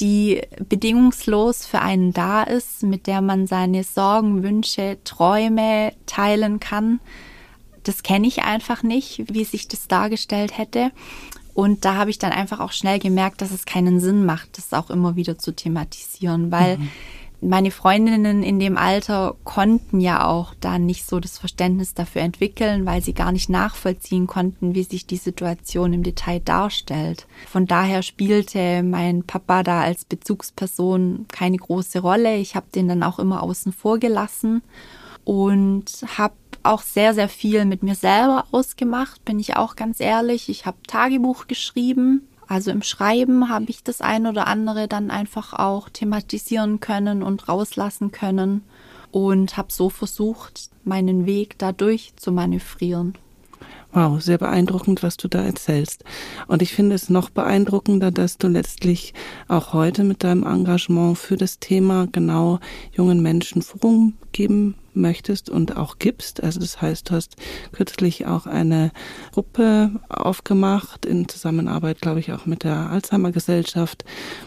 die 0.00 0.42
bedingungslos 0.68 1.64
für 1.64 1.80
einen 1.80 2.12
da 2.12 2.42
ist, 2.42 2.82
mit 2.82 3.06
der 3.06 3.20
man 3.20 3.46
seine 3.46 3.84
Sorgen, 3.84 4.42
Wünsche, 4.42 4.98
Träume 5.04 5.92
teilen 6.06 6.58
kann. 6.58 6.98
Das 7.84 8.02
kenne 8.02 8.26
ich 8.26 8.42
einfach 8.42 8.82
nicht, 8.82 9.32
wie 9.32 9.44
sich 9.44 9.68
das 9.68 9.86
dargestellt 9.86 10.58
hätte. 10.58 10.90
Und 11.58 11.84
da 11.84 11.96
habe 11.96 12.10
ich 12.10 12.18
dann 12.18 12.30
einfach 12.30 12.60
auch 12.60 12.70
schnell 12.70 13.00
gemerkt, 13.00 13.42
dass 13.42 13.50
es 13.50 13.64
keinen 13.66 13.98
Sinn 13.98 14.24
macht, 14.24 14.58
das 14.58 14.72
auch 14.72 14.90
immer 14.90 15.16
wieder 15.16 15.38
zu 15.38 15.50
thematisieren, 15.50 16.52
weil 16.52 16.78
mhm. 16.78 16.88
meine 17.40 17.72
Freundinnen 17.72 18.44
in 18.44 18.60
dem 18.60 18.76
Alter 18.76 19.34
konnten 19.42 19.98
ja 19.98 20.24
auch 20.24 20.54
da 20.60 20.78
nicht 20.78 21.04
so 21.04 21.18
das 21.18 21.36
Verständnis 21.36 21.94
dafür 21.94 22.22
entwickeln, 22.22 22.86
weil 22.86 23.02
sie 23.02 23.12
gar 23.12 23.32
nicht 23.32 23.48
nachvollziehen 23.48 24.28
konnten, 24.28 24.76
wie 24.76 24.84
sich 24.84 25.08
die 25.08 25.16
Situation 25.16 25.92
im 25.92 26.04
Detail 26.04 26.38
darstellt. 26.38 27.26
Von 27.48 27.66
daher 27.66 28.04
spielte 28.04 28.84
mein 28.84 29.24
Papa 29.24 29.64
da 29.64 29.80
als 29.80 30.04
Bezugsperson 30.04 31.26
keine 31.26 31.56
große 31.56 31.98
Rolle. 31.98 32.36
Ich 32.36 32.54
habe 32.54 32.66
den 32.72 32.86
dann 32.86 33.02
auch 33.02 33.18
immer 33.18 33.42
außen 33.42 33.72
vor 33.72 33.98
gelassen 33.98 34.62
und 35.24 36.04
habe 36.16 36.34
auch 36.68 36.82
sehr, 36.82 37.14
sehr 37.14 37.28
viel 37.28 37.64
mit 37.64 37.82
mir 37.82 37.94
selber 37.94 38.44
ausgemacht, 38.52 39.24
bin 39.24 39.38
ich 39.38 39.56
auch 39.56 39.74
ganz 39.74 40.00
ehrlich. 40.00 40.48
Ich 40.48 40.66
habe 40.66 40.78
Tagebuch 40.86 41.46
geschrieben. 41.46 42.28
Also 42.46 42.70
im 42.70 42.82
Schreiben 42.82 43.48
habe 43.48 43.66
ich 43.68 43.82
das 43.82 44.00
ein 44.00 44.26
oder 44.26 44.46
andere 44.46 44.88
dann 44.88 45.10
einfach 45.10 45.52
auch 45.52 45.88
thematisieren 45.88 46.80
können 46.80 47.22
und 47.22 47.48
rauslassen 47.48 48.10
können 48.10 48.62
und 49.10 49.56
habe 49.56 49.72
so 49.72 49.90
versucht, 49.90 50.70
meinen 50.84 51.26
Weg 51.26 51.56
dadurch 51.58 52.14
zu 52.16 52.32
manövrieren. 52.32 53.14
Wow, 53.92 54.20
sehr 54.20 54.36
beeindruckend, 54.36 55.02
was 55.02 55.16
du 55.16 55.28
da 55.28 55.42
erzählst. 55.42 56.04
Und 56.46 56.60
ich 56.60 56.74
finde 56.74 56.94
es 56.94 57.08
noch 57.08 57.30
beeindruckender, 57.30 58.10
dass 58.10 58.36
du 58.36 58.46
letztlich 58.46 59.14
auch 59.48 59.72
heute 59.72 60.04
mit 60.04 60.22
deinem 60.22 60.44
Engagement 60.44 61.16
für 61.16 61.38
das 61.38 61.58
Thema 61.58 62.06
genau 62.12 62.58
jungen 62.92 63.22
Menschen 63.22 63.62
Forum 63.62 64.14
geben 64.32 64.74
möchtest 64.92 65.48
und 65.48 65.76
auch 65.78 65.98
gibst. 65.98 66.42
Also 66.42 66.60
das 66.60 66.82
heißt, 66.82 67.08
du 67.08 67.14
hast 67.14 67.36
kürzlich 67.72 68.26
auch 68.26 68.46
eine 68.46 68.92
Gruppe 69.32 69.92
aufgemacht 70.10 71.06
in 71.06 71.26
Zusammenarbeit, 71.26 72.02
glaube 72.02 72.20
ich, 72.20 72.32
auch 72.32 72.44
mit 72.44 72.64
der 72.64 72.90
Alzheimer 72.90 73.32
Gesellschaft, 73.32 74.04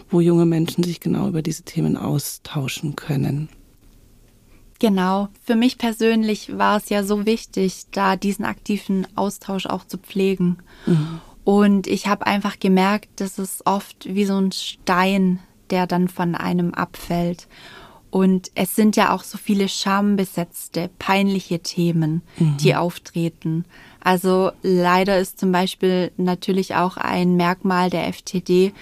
wo 0.08 0.20
junge 0.20 0.46
Menschen 0.46 0.84
sich 0.84 1.00
genau 1.00 1.26
über 1.26 1.42
diese 1.42 1.64
Themen 1.64 1.96
austauschen 1.96 2.94
können. 2.94 3.48
Genau. 4.82 5.28
Für 5.44 5.54
mich 5.54 5.78
persönlich 5.78 6.58
war 6.58 6.76
es 6.76 6.88
ja 6.88 7.04
so 7.04 7.24
wichtig, 7.24 7.84
da 7.92 8.16
diesen 8.16 8.44
aktiven 8.44 9.06
Austausch 9.14 9.66
auch 9.66 9.86
zu 9.86 9.96
pflegen. 9.96 10.58
Mhm. 10.86 11.20
Und 11.44 11.86
ich 11.86 12.08
habe 12.08 12.26
einfach 12.26 12.58
gemerkt, 12.58 13.20
dass 13.20 13.38
es 13.38 13.64
oft 13.64 14.12
wie 14.12 14.24
so 14.24 14.36
ein 14.36 14.50
Stein, 14.50 15.38
der 15.70 15.86
dann 15.86 16.08
von 16.08 16.34
einem 16.34 16.74
abfällt. 16.74 17.46
Und 18.10 18.50
es 18.56 18.74
sind 18.74 18.96
ja 18.96 19.14
auch 19.14 19.22
so 19.22 19.38
viele 19.38 19.68
schambesetzte, 19.68 20.90
peinliche 20.98 21.60
Themen, 21.60 22.22
mhm. 22.40 22.56
die 22.56 22.74
auftreten. 22.74 23.64
Also 24.02 24.50
leider 24.64 25.16
ist 25.20 25.38
zum 25.38 25.52
Beispiel 25.52 26.10
natürlich 26.16 26.74
auch 26.74 26.96
ein 26.96 27.36
Merkmal 27.36 27.88
der 27.88 28.12
FTD, 28.12 28.72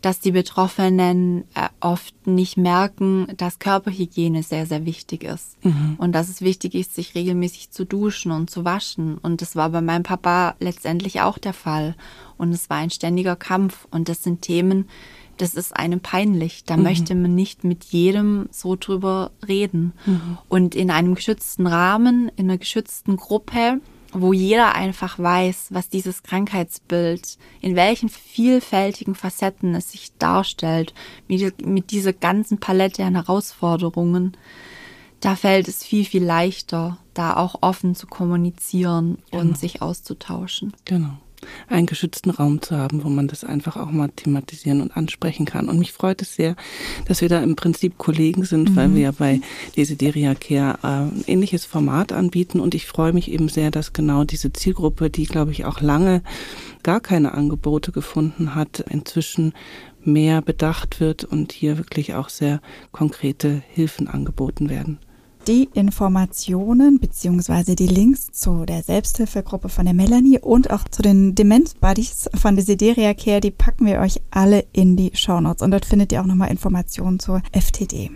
dass 0.00 0.20
die 0.20 0.32
Betroffenen 0.32 1.44
äh, 1.54 1.68
oft 1.80 2.26
nicht 2.26 2.56
merken, 2.56 3.26
dass 3.36 3.58
Körperhygiene 3.58 4.42
sehr, 4.42 4.66
sehr 4.66 4.86
wichtig 4.86 5.24
ist. 5.24 5.62
Mhm. 5.64 5.96
Und 5.98 6.12
dass 6.12 6.28
es 6.28 6.40
wichtig 6.40 6.74
ist, 6.74 6.94
sich 6.94 7.14
regelmäßig 7.14 7.70
zu 7.70 7.84
duschen 7.84 8.32
und 8.32 8.50
zu 8.50 8.64
waschen. 8.64 9.18
Und 9.18 9.42
das 9.42 9.56
war 9.56 9.70
bei 9.70 9.80
meinem 9.80 10.02
Papa 10.02 10.54
letztendlich 10.58 11.20
auch 11.20 11.38
der 11.38 11.52
Fall. 11.52 11.94
Und 12.38 12.52
es 12.52 12.70
war 12.70 12.78
ein 12.78 12.90
ständiger 12.90 13.36
Kampf. 13.36 13.86
Und 13.90 14.08
das 14.08 14.22
sind 14.22 14.42
Themen, 14.42 14.88
das 15.36 15.54
ist 15.54 15.76
einem 15.76 16.00
peinlich. 16.00 16.64
Da 16.64 16.76
mhm. 16.76 16.82
möchte 16.82 17.14
man 17.14 17.34
nicht 17.34 17.64
mit 17.64 17.84
jedem 17.84 18.48
so 18.50 18.76
drüber 18.76 19.30
reden. 19.46 19.92
Mhm. 20.06 20.38
Und 20.48 20.74
in 20.74 20.90
einem 20.90 21.14
geschützten 21.14 21.66
Rahmen, 21.66 22.30
in 22.36 22.48
einer 22.48 22.58
geschützten 22.58 23.16
Gruppe, 23.16 23.80
wo 24.12 24.32
jeder 24.32 24.74
einfach 24.74 25.18
weiß, 25.18 25.68
was 25.70 25.88
dieses 25.88 26.22
Krankheitsbild, 26.22 27.38
in 27.60 27.76
welchen 27.76 28.08
vielfältigen 28.08 29.14
Facetten 29.14 29.74
es 29.74 29.92
sich 29.92 30.12
darstellt, 30.18 30.94
mit, 31.28 31.64
mit 31.64 31.90
dieser 31.90 32.12
ganzen 32.12 32.58
Palette 32.58 33.04
an 33.04 33.14
Herausforderungen, 33.14 34.36
da 35.20 35.36
fällt 35.36 35.68
es 35.68 35.84
viel, 35.84 36.04
viel 36.04 36.24
leichter, 36.24 36.98
da 37.14 37.36
auch 37.36 37.56
offen 37.60 37.94
zu 37.94 38.06
kommunizieren 38.06 39.18
genau. 39.30 39.42
und 39.42 39.58
sich 39.58 39.82
auszutauschen. 39.82 40.72
Genau 40.84 41.18
einen 41.68 41.86
geschützten 41.86 42.30
Raum 42.30 42.62
zu 42.62 42.76
haben, 42.76 43.04
wo 43.04 43.08
man 43.08 43.28
das 43.28 43.44
einfach 43.44 43.76
auch 43.76 43.90
mal 43.90 44.08
thematisieren 44.08 44.80
und 44.80 44.96
ansprechen 44.96 45.46
kann. 45.46 45.68
Und 45.68 45.78
mich 45.78 45.92
freut 45.92 46.22
es 46.22 46.34
sehr, 46.34 46.56
dass 47.06 47.20
wir 47.20 47.28
da 47.28 47.40
im 47.42 47.56
Prinzip 47.56 47.98
Kollegen 47.98 48.44
sind, 48.44 48.70
mhm. 48.70 48.76
weil 48.76 48.94
wir 48.94 49.02
ja 49.02 49.12
bei 49.12 49.40
Desideria 49.76 50.34
Care 50.34 50.78
äh, 50.82 50.86
ein 50.86 51.24
ähnliches 51.26 51.64
Format 51.64 52.12
anbieten. 52.12 52.60
Und 52.60 52.74
ich 52.74 52.86
freue 52.86 53.12
mich 53.12 53.30
eben 53.30 53.48
sehr, 53.48 53.70
dass 53.70 53.92
genau 53.92 54.24
diese 54.24 54.52
Zielgruppe, 54.52 55.10
die, 55.10 55.24
glaube 55.24 55.52
ich, 55.52 55.64
auch 55.64 55.80
lange 55.80 56.22
gar 56.82 57.00
keine 57.00 57.34
Angebote 57.34 57.92
gefunden 57.92 58.54
hat, 58.54 58.80
inzwischen 58.88 59.52
mehr 60.02 60.40
bedacht 60.42 61.00
wird 61.00 61.24
und 61.24 61.52
hier 61.52 61.76
wirklich 61.78 62.14
auch 62.14 62.28
sehr 62.28 62.60
konkrete 62.90 63.62
Hilfen 63.70 64.08
angeboten 64.08 64.70
werden. 64.70 64.98
Die 65.46 65.70
Informationen 65.72 67.00
bzw. 67.00 67.74
die 67.74 67.86
Links 67.86 68.30
zu 68.30 68.66
der 68.66 68.82
Selbsthilfegruppe 68.82 69.70
von 69.70 69.86
der 69.86 69.94
Melanie 69.94 70.38
und 70.38 70.70
auch 70.70 70.84
zu 70.88 71.00
den 71.00 71.34
Demenz-Buddies 71.34 72.28
von 72.34 72.56
der 72.56 72.64
Sideria 72.64 73.14
Care, 73.14 73.40
die 73.40 73.50
packen 73.50 73.86
wir 73.86 74.00
euch 74.00 74.20
alle 74.30 74.66
in 74.72 74.96
die 74.96 75.12
Shownotes. 75.14 75.62
Und 75.62 75.70
dort 75.70 75.86
findet 75.86 76.12
ihr 76.12 76.20
auch 76.20 76.26
nochmal 76.26 76.50
Informationen 76.50 77.18
zur 77.18 77.42
FTD. 77.52 78.10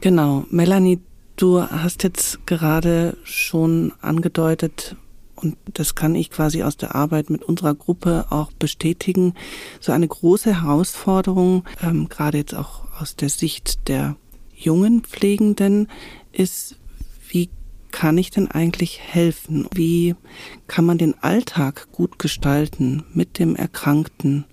Genau. 0.00 0.44
Melanie, 0.50 1.00
du 1.36 1.62
hast 1.62 2.04
jetzt 2.04 2.46
gerade 2.46 3.16
schon 3.24 3.92
angedeutet, 4.00 4.96
und 5.34 5.56
das 5.74 5.96
kann 5.96 6.14
ich 6.14 6.30
quasi 6.30 6.62
aus 6.62 6.76
der 6.76 6.94
Arbeit 6.94 7.28
mit 7.28 7.42
unserer 7.42 7.74
Gruppe 7.74 8.26
auch 8.30 8.52
bestätigen, 8.52 9.34
so 9.80 9.90
eine 9.90 10.06
große 10.06 10.62
Herausforderung, 10.62 11.64
ähm, 11.82 12.08
gerade 12.08 12.38
jetzt 12.38 12.54
auch 12.54 12.84
aus 13.00 13.16
der 13.16 13.28
Sicht 13.28 13.88
der 13.88 14.16
jungen 14.64 15.02
Pflegenden, 15.02 15.88
ist, 16.32 16.76
wie 17.28 17.50
kann 17.90 18.18
ich 18.18 18.30
denn 18.30 18.50
eigentlich 18.50 19.00
helfen? 19.00 19.68
Wie 19.72 20.16
kann 20.66 20.84
man 20.84 20.98
den 20.98 21.14
Alltag 21.22 21.88
gut 21.92 22.18
gestalten 22.18 23.04
mit 23.12 23.38
dem 23.38 23.54
Erkrankten? 23.54 24.44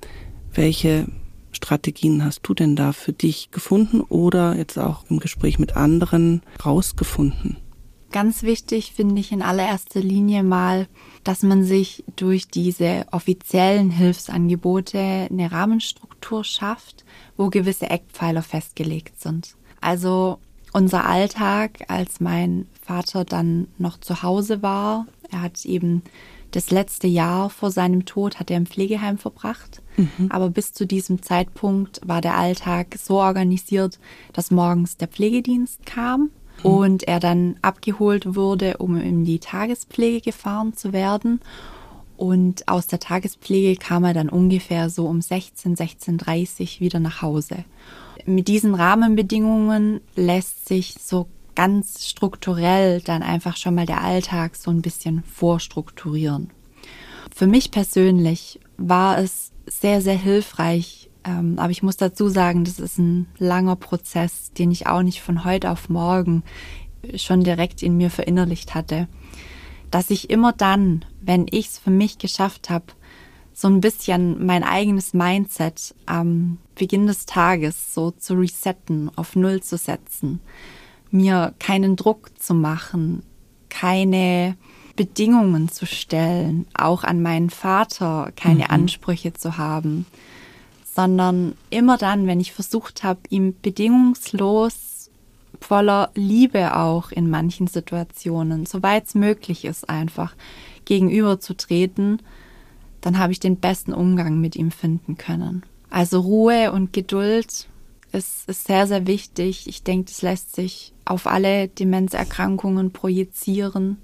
Welche 0.54 1.08
Strategien 1.52 2.24
hast 2.24 2.42
du 2.44 2.54
denn 2.54 2.76
da 2.76 2.92
für 2.94 3.14
dich 3.14 3.52
gefunden 3.52 4.02
oder 4.02 4.56
jetzt 4.56 4.78
auch 4.78 5.06
im 5.10 5.20
Gespräch 5.20 5.58
mit 5.58 5.76
anderen 5.76 6.42
rausgefunden? 6.64 7.58
Ganz 8.12 8.42
wichtig 8.42 8.94
finde 8.94 9.22
ich 9.22 9.32
in 9.32 9.44
allererster 9.44 10.00
Linie 10.00 10.42
mal, 10.42 10.88
dass 11.24 11.44
man 11.44 11.64
sich 11.64 12.04
durch 12.16 12.48
diese 12.48 13.06
offiziellen 13.12 13.92
Hilfsangebote 13.92 14.98
eine 14.98 15.52
Rahmenstruktur 15.52 16.44
schafft, 16.44 17.06
wo 17.38 17.50
gewisse 17.50 17.90
Eckpfeiler 17.90 18.42
festgelegt 18.42 19.22
sind. 19.22 19.56
Also 19.82 20.40
unser 20.74 21.06
Alltag, 21.06 21.86
als 21.88 22.20
mein 22.20 22.68
Vater 22.82 23.26
dann 23.26 23.68
noch 23.78 24.00
zu 24.00 24.24
Hause 24.24 24.62
war. 24.62 25.08
Er 25.32 25.42
hat 25.42 25.66
eben 25.66 26.04
das 26.52 26.72
letzte 26.72 27.08
Jahr 27.08 27.50
vor 27.50 27.70
seinem 27.70 28.06
Tod 28.06 28.40
hat 28.40 28.50
er 28.50 28.58
im 28.58 28.66
Pflegeheim 28.66 29.18
verbracht. 29.18 29.82
Mhm. 29.98 30.30
Aber 30.30 30.50
bis 30.50 30.74
zu 30.74 30.88
diesem 30.88 31.22
Zeitpunkt 31.22 32.02
war 32.04 32.22
der 32.22 32.36
Alltag 32.36 32.96
so 32.98 33.20
organisiert, 33.20 34.00
dass 34.34 34.50
morgens 34.50 34.98
der 34.98 35.08
Pflegedienst 35.08 35.86
kam 35.86 36.32
mhm. 36.64 36.66
und 36.66 37.04
er 37.04 37.20
dann 37.20 37.58
abgeholt 37.62 38.36
wurde, 38.36 38.78
um 38.78 38.98
in 38.98 39.26
die 39.26 39.40
Tagespflege 39.40 40.22
gefahren 40.22 40.76
zu 40.76 40.92
werden. 40.94 41.40
Und 42.18 42.68
aus 42.68 42.88
der 42.88 43.00
Tagespflege 43.00 43.80
kam 43.80 44.04
er 44.04 44.14
dann 44.14 44.30
ungefähr 44.30 44.90
so 44.90 45.06
um 45.06 45.22
16, 45.22 45.76
16.30 45.76 46.80
wieder 46.80 47.00
nach 47.00 47.22
Hause. 47.22 47.64
Mit 48.26 48.48
diesen 48.48 48.76
Rahmenbedingungen 48.76 50.02
lässt 50.16 50.68
sich 50.68 50.96
so 51.00 51.28
ganz 51.56 52.08
strukturell 52.08 53.02
dann 53.02 53.22
einfach 53.22 53.58
schon 53.58 53.76
mal 53.76 53.86
der 53.86 54.02
Alltag 54.02 54.56
so 54.56 54.72
ein 54.72 54.82
bisschen 54.82 55.24
vorstrukturieren. 55.24 56.50
Für 57.36 57.48
mich 57.48 57.72
persönlich 57.72 58.60
war 58.78 59.18
es 59.18 59.52
sehr, 59.66 60.02
sehr 60.02 60.18
hilfreich, 60.18 61.10
ähm, 61.24 61.60
aber 61.60 61.72
ich 61.72 61.84
muss 61.84 61.98
dazu 61.98 62.30
sagen, 62.30 62.64
das 62.64 62.80
ist 62.80 62.98
ein 62.98 63.28
langer 63.38 63.76
Prozess, 63.76 64.52
den 64.54 64.72
ich 64.72 64.88
auch 64.88 65.02
nicht 65.02 65.22
von 65.22 65.44
heute 65.44 65.70
auf 65.70 65.90
morgen 65.90 66.44
schon 67.16 67.44
direkt 67.44 67.84
in 67.84 67.98
mir 67.98 68.10
verinnerlicht 68.10 68.76
hatte, 68.76 69.08
dass 69.92 70.10
ich 70.10 70.30
immer 70.30 70.54
dann, 70.54 71.06
wenn 71.22 71.46
ich 71.50 71.68
es 71.68 71.78
für 71.78 71.92
mich 71.92 72.18
geschafft 72.18 72.70
habe, 72.70 72.86
so 73.60 73.68
ein 73.68 73.82
bisschen 73.82 74.46
mein 74.46 74.64
eigenes 74.64 75.14
Mindset 75.14 75.94
am 76.06 76.60
Beginn 76.76 77.08
des 77.08 77.26
Tages 77.26 77.94
so 77.94 78.12
zu 78.12 78.36
resetten, 78.36 79.12
auf 79.18 79.36
Null 79.36 79.62
zu 79.62 79.76
setzen, 79.76 80.40
mir 81.12 81.54
keinen 81.60 81.98
Druck 81.98 82.32
zu 82.40 82.54
machen, 82.54 83.22
keine 83.68 84.56
Bedingungen 84.96 85.68
zu 85.68 85.86
stellen, 85.86 86.68
auch 86.74 87.04
an 87.04 87.22
meinen 87.22 87.50
Vater 87.50 88.32
keine 88.38 88.64
mhm. 88.64 88.70
Ansprüche 88.70 89.34
zu 89.34 89.58
haben, 89.58 90.06
sondern 90.96 91.54
immer 91.70 91.98
dann, 91.98 92.28
wenn 92.28 92.40
ich 92.40 92.54
versucht 92.54 93.04
habe, 93.04 93.20
ihm 93.28 93.56
bedingungslos 93.62 95.10
voller 95.60 96.12
Liebe 96.16 96.78
auch 96.78 97.12
in 97.12 97.30
manchen 97.30 97.68
Situationen, 97.68 98.66
soweit 98.66 99.08
es 99.08 99.16
möglich 99.16 99.66
ist, 99.66 99.90
einfach 99.90 100.34
gegenüberzutreten, 100.86 102.22
dann 103.02 103.18
habe 103.18 103.32
ich 103.32 103.40
den 103.40 103.58
besten 103.58 103.94
Umgang 103.94 104.40
mit 104.40 104.56
ihm 104.56 104.72
finden 104.72 105.18
können. 105.18 105.64
Also 105.90 106.20
Ruhe 106.20 106.72
und 106.72 106.94
Geduld 106.94 107.68
ist, 108.12 108.50
ist 108.50 108.68
sehr, 108.68 108.88
sehr 108.88 109.08
wichtig. 109.08 109.68
Ich 109.68 109.84
denke, 109.84 110.06
das 110.06 110.22
lässt 110.22 110.56
sich 110.56 110.94
auf 111.06 111.28
alle 111.28 111.68
Demenzerkrankungen 111.68 112.92
projizieren. 112.92 113.98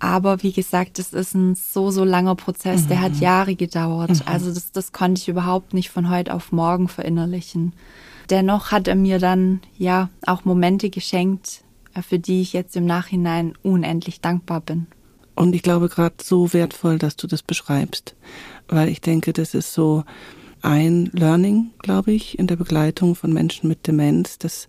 Aber 0.00 0.42
wie 0.42 0.52
gesagt, 0.52 0.98
das 0.98 1.12
ist 1.12 1.34
ein 1.34 1.56
so, 1.56 1.90
so 1.90 2.04
langer 2.04 2.36
Prozess, 2.36 2.84
mhm. 2.84 2.88
der 2.88 3.00
hat 3.00 3.14
mhm. 3.14 3.20
Jahre 3.20 3.56
gedauert. 3.56 4.10
Mhm. 4.10 4.22
Also 4.26 4.52
das, 4.52 4.70
das 4.70 4.92
konnte 4.92 5.20
ich 5.20 5.28
überhaupt 5.28 5.74
nicht 5.74 5.90
von 5.90 6.08
heute 6.08 6.34
auf 6.34 6.52
morgen 6.52 6.88
verinnerlichen. 6.88 7.72
Dennoch 8.30 8.70
hat 8.70 8.86
er 8.86 8.94
mir 8.94 9.18
dann 9.18 9.60
ja 9.76 10.10
auch 10.24 10.44
Momente 10.44 10.90
geschenkt, 10.90 11.64
äh, 11.94 12.02
für 12.02 12.18
die 12.18 12.42
ich 12.42 12.52
jetzt 12.52 12.76
im 12.76 12.86
Nachhinein 12.86 13.54
unendlich 13.62 14.20
dankbar 14.20 14.60
bin. 14.60 14.86
Und 15.38 15.54
ich 15.54 15.62
glaube 15.62 15.88
gerade 15.88 16.16
so 16.20 16.52
wertvoll, 16.52 16.98
dass 16.98 17.14
du 17.14 17.28
das 17.28 17.42
beschreibst, 17.44 18.16
weil 18.66 18.88
ich 18.88 19.00
denke, 19.00 19.32
das 19.32 19.54
ist 19.54 19.72
so 19.72 20.02
ein 20.62 21.10
Learning, 21.12 21.70
glaube 21.78 22.10
ich, 22.10 22.40
in 22.40 22.48
der 22.48 22.56
Begleitung 22.56 23.14
von 23.14 23.32
Menschen 23.32 23.68
mit 23.68 23.86
Demenz, 23.86 24.38
das 24.38 24.66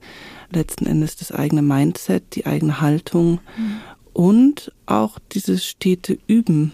letzten 0.51 0.85
Endes 0.85 1.15
das 1.15 1.31
eigene 1.31 1.63
Mindset, 1.63 2.35
die 2.35 2.45
eigene 2.45 2.81
Haltung 2.81 3.39
mhm. 3.57 3.77
und 4.13 4.71
auch 4.85 5.17
dieses 5.31 5.65
stete 5.65 6.19
Üben 6.27 6.73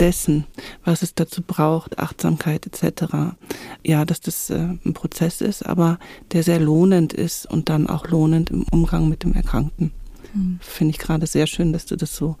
dessen, 0.00 0.44
was 0.84 1.02
es 1.02 1.14
dazu 1.14 1.40
braucht, 1.40 2.00
Achtsamkeit 2.00 2.66
etc. 2.66 3.36
Ja, 3.84 4.04
dass 4.04 4.20
das 4.20 4.50
äh, 4.50 4.74
ein 4.84 4.92
Prozess 4.92 5.40
ist, 5.40 5.64
aber 5.64 6.00
der 6.32 6.42
sehr 6.42 6.58
lohnend 6.58 7.12
ist 7.12 7.46
und 7.46 7.68
dann 7.68 7.86
auch 7.86 8.08
lohnend 8.08 8.50
im 8.50 8.64
Umgang 8.72 9.08
mit 9.08 9.22
dem 9.22 9.34
Erkrankten. 9.34 9.92
Mhm. 10.34 10.58
Finde 10.60 10.90
ich 10.90 10.98
gerade 10.98 11.28
sehr 11.28 11.46
schön, 11.46 11.72
dass 11.72 11.86
du 11.86 11.94
das 11.94 12.16
so 12.16 12.36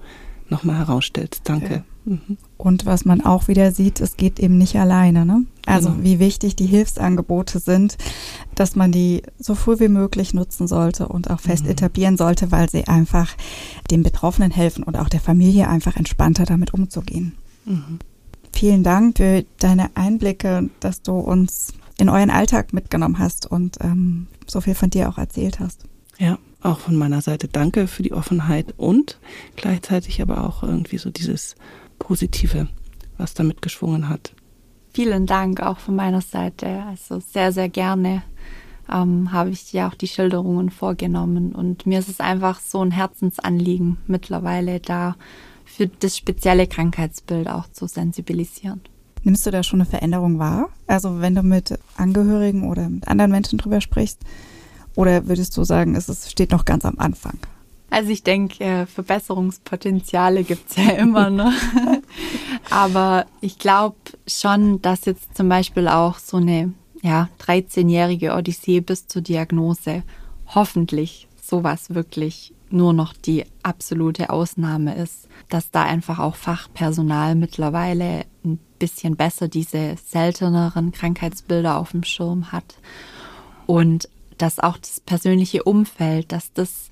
nochmal 0.50 0.78
herausstellst. 0.78 1.42
Danke. 1.44 1.74
Ja. 1.74 1.84
Mhm. 2.04 2.38
Und 2.56 2.86
was 2.86 3.04
man 3.04 3.20
auch 3.20 3.48
wieder 3.48 3.72
sieht, 3.72 4.00
es 4.00 4.16
geht 4.16 4.38
eben 4.38 4.58
nicht 4.58 4.76
alleine. 4.76 5.26
Ne? 5.26 5.44
Also 5.66 5.90
genau. 5.90 6.04
wie 6.04 6.18
wichtig 6.18 6.56
die 6.56 6.66
Hilfsangebote 6.66 7.58
sind, 7.58 7.96
dass 8.54 8.76
man 8.76 8.92
die 8.92 9.22
so 9.38 9.54
früh 9.54 9.78
wie 9.80 9.88
möglich 9.88 10.34
nutzen 10.34 10.66
sollte 10.66 11.08
und 11.08 11.30
auch 11.30 11.40
fest 11.40 11.64
mhm. 11.64 11.70
etablieren 11.70 12.16
sollte, 12.16 12.50
weil 12.52 12.68
sie 12.70 12.88
einfach 12.88 13.34
den 13.90 14.02
Betroffenen 14.02 14.50
helfen 14.50 14.84
und 14.84 14.96
auch 14.96 15.08
der 15.08 15.20
Familie 15.20 15.68
einfach 15.68 15.96
entspannter 15.96 16.44
damit 16.44 16.74
umzugehen. 16.74 17.34
Mhm. 17.64 17.98
Vielen 18.52 18.82
Dank 18.82 19.18
für 19.18 19.44
deine 19.58 19.90
Einblicke, 19.94 20.68
dass 20.80 21.02
du 21.02 21.18
uns 21.18 21.72
in 21.98 22.08
euren 22.08 22.30
Alltag 22.30 22.72
mitgenommen 22.72 23.18
hast 23.18 23.46
und 23.46 23.76
ähm, 23.80 24.26
so 24.46 24.60
viel 24.60 24.74
von 24.74 24.90
dir 24.90 25.08
auch 25.08 25.18
erzählt 25.18 25.60
hast. 25.60 25.84
Ja, 26.18 26.38
auch 26.62 26.78
von 26.78 26.96
meiner 26.96 27.20
Seite 27.20 27.48
danke 27.48 27.86
für 27.86 28.02
die 28.02 28.12
Offenheit 28.12 28.74
und 28.76 29.18
gleichzeitig 29.56 30.20
aber 30.20 30.44
auch 30.44 30.62
irgendwie 30.62 30.98
so 30.98 31.10
dieses 31.10 31.54
Positive, 31.98 32.68
was 33.18 33.34
damit 33.34 33.62
geschwungen 33.62 34.08
hat. 34.08 34.34
Vielen 34.92 35.26
Dank 35.26 35.60
auch 35.60 35.78
von 35.78 35.96
meiner 35.96 36.20
Seite. 36.20 36.82
Also 36.88 37.20
sehr, 37.20 37.52
sehr 37.52 37.68
gerne 37.68 38.22
ähm, 38.90 39.32
habe 39.32 39.50
ich 39.50 39.72
ja 39.72 39.88
auch 39.88 39.94
die 39.94 40.08
Schilderungen 40.08 40.70
vorgenommen. 40.70 41.52
Und 41.52 41.86
mir 41.86 42.00
ist 42.00 42.08
es 42.08 42.20
einfach 42.20 42.60
so 42.60 42.82
ein 42.82 42.90
Herzensanliegen 42.90 43.98
mittlerweile 44.06 44.80
da 44.80 45.16
für 45.64 45.86
das 45.86 46.16
spezielle 46.16 46.66
Krankheitsbild 46.66 47.48
auch 47.48 47.70
zu 47.70 47.86
sensibilisieren. 47.86 48.80
Nimmst 49.22 49.46
du 49.46 49.50
da 49.50 49.62
schon 49.62 49.80
eine 49.80 49.88
Veränderung 49.88 50.38
wahr? 50.38 50.70
Also 50.86 51.20
wenn 51.20 51.34
du 51.34 51.42
mit 51.42 51.78
Angehörigen 51.96 52.68
oder 52.68 52.88
mit 52.88 53.06
anderen 53.06 53.30
Menschen 53.30 53.58
drüber 53.58 53.80
sprichst? 53.80 54.20
Oder 54.94 55.26
würdest 55.28 55.56
du 55.56 55.64
sagen, 55.64 55.94
es 55.94 56.30
steht 56.30 56.50
noch 56.50 56.64
ganz 56.64 56.84
am 56.84 56.98
Anfang? 56.98 57.38
Also 57.90 58.10
ich 58.10 58.22
denke, 58.22 58.62
äh, 58.62 58.86
Verbesserungspotenziale 58.86 60.44
gibt 60.44 60.70
es 60.70 60.76
ja 60.76 60.90
immer 60.92 61.28
noch. 61.28 61.52
Aber 62.70 63.26
ich 63.40 63.58
glaube 63.58 63.96
schon, 64.28 64.80
dass 64.80 65.04
jetzt 65.04 65.36
zum 65.36 65.48
Beispiel 65.48 65.88
auch 65.88 66.18
so 66.18 66.36
eine 66.36 66.72
ja, 67.02 67.28
13-jährige 67.44 68.34
Odyssee 68.34 68.80
bis 68.80 69.08
zur 69.08 69.22
Diagnose 69.22 70.02
hoffentlich 70.54 71.28
sowas 71.42 71.90
wirklich 71.94 72.54
nur 72.70 72.92
noch 72.92 73.12
die 73.12 73.44
absolute 73.64 74.30
Ausnahme 74.30 74.94
ist, 74.94 75.28
dass 75.48 75.72
da 75.72 75.82
einfach 75.82 76.20
auch 76.20 76.36
Fachpersonal 76.36 77.34
mittlerweile 77.34 78.24
ein 78.44 78.60
bisschen 78.78 79.16
besser 79.16 79.48
diese 79.48 79.96
selteneren 80.06 80.92
Krankheitsbilder 80.92 81.78
auf 81.78 81.90
dem 81.90 82.04
Schirm 82.04 82.52
hat 82.52 82.76
und 83.66 84.08
dass 84.42 84.58
auch 84.58 84.78
das 84.78 85.00
persönliche 85.00 85.64
Umfeld, 85.64 86.32
dass 86.32 86.52
das 86.52 86.90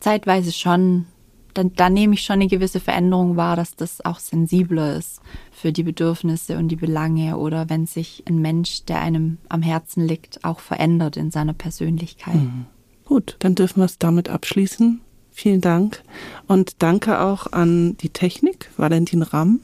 zeitweise 0.00 0.52
schon, 0.52 1.06
dann, 1.54 1.72
da 1.74 1.90
nehme 1.90 2.14
ich 2.14 2.22
schon 2.22 2.34
eine 2.34 2.46
gewisse 2.46 2.80
Veränderung 2.80 3.36
wahr, 3.36 3.56
dass 3.56 3.76
das 3.76 4.04
auch 4.04 4.18
sensibler 4.18 4.96
ist 4.96 5.20
für 5.50 5.72
die 5.72 5.82
Bedürfnisse 5.82 6.56
und 6.58 6.68
die 6.68 6.76
Belange 6.76 7.36
oder 7.36 7.68
wenn 7.68 7.86
sich 7.86 8.24
ein 8.26 8.38
Mensch, 8.38 8.84
der 8.84 9.00
einem 9.00 9.38
am 9.48 9.62
Herzen 9.62 10.06
liegt, 10.06 10.44
auch 10.44 10.60
verändert 10.60 11.16
in 11.16 11.30
seiner 11.30 11.54
Persönlichkeit. 11.54 12.34
Mhm. 12.34 12.66
Gut, 13.04 13.36
dann 13.40 13.54
dürfen 13.54 13.80
wir 13.80 13.84
es 13.84 13.98
damit 13.98 14.28
abschließen. 14.28 15.00
Vielen 15.34 15.60
Dank 15.60 16.02
und 16.46 16.82
danke 16.82 17.20
auch 17.20 17.52
an 17.52 17.96
die 17.98 18.10
Technik, 18.10 18.70
Valentin 18.76 19.22
Ramm, 19.22 19.60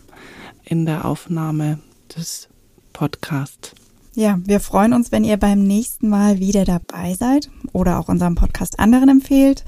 in 0.65 0.87
der 0.87 1.05
Aufnahme 1.05 1.79
des 2.17 2.49
Podcasts. 2.93 3.75
Ja, 4.19 4.39
wir 4.45 4.59
freuen 4.59 4.95
uns, 4.95 5.13
wenn 5.13 5.23
ihr 5.23 5.37
beim 5.37 5.63
nächsten 5.63 6.09
Mal 6.09 6.41
wieder 6.41 6.65
dabei 6.65 7.15
seid 7.15 7.49
oder 7.73 8.01
auch 8.01 8.09
unseren 8.09 8.35
Podcast 8.35 8.81
anderen 8.81 9.09
empfehlt. 9.09 9.65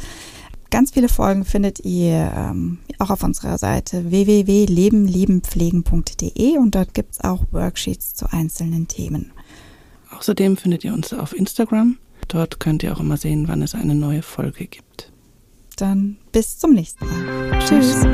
Ganz 0.70 0.90
viele 0.90 1.08
Folgen 1.08 1.44
findet 1.44 1.84
ihr 1.84 2.32
ähm, 2.36 2.78
auch 2.98 3.10
auf 3.10 3.22
unserer 3.22 3.58
Seite 3.58 4.10
www.lebenlebenpflegen.de 4.10 6.58
und 6.58 6.74
dort 6.74 6.94
gibt 6.94 7.12
es 7.12 7.20
auch 7.20 7.44
Worksheets 7.52 8.14
zu 8.14 8.32
einzelnen 8.32 8.88
Themen. 8.88 9.30
Außerdem 10.18 10.56
findet 10.56 10.82
ihr 10.82 10.94
uns 10.94 11.12
auf 11.12 11.32
Instagram. 11.32 11.98
Dort 12.26 12.58
könnt 12.58 12.82
ihr 12.82 12.92
auch 12.92 12.98
immer 12.98 13.18
sehen, 13.18 13.46
wann 13.46 13.62
es 13.62 13.76
eine 13.76 13.94
neue 13.94 14.22
Folge 14.22 14.66
gibt. 14.66 15.12
Dann 15.76 16.16
bis 16.32 16.58
zum 16.58 16.72
nächsten 16.72 17.06
Mal. 17.06 17.56
Tschüss. 17.60 18.04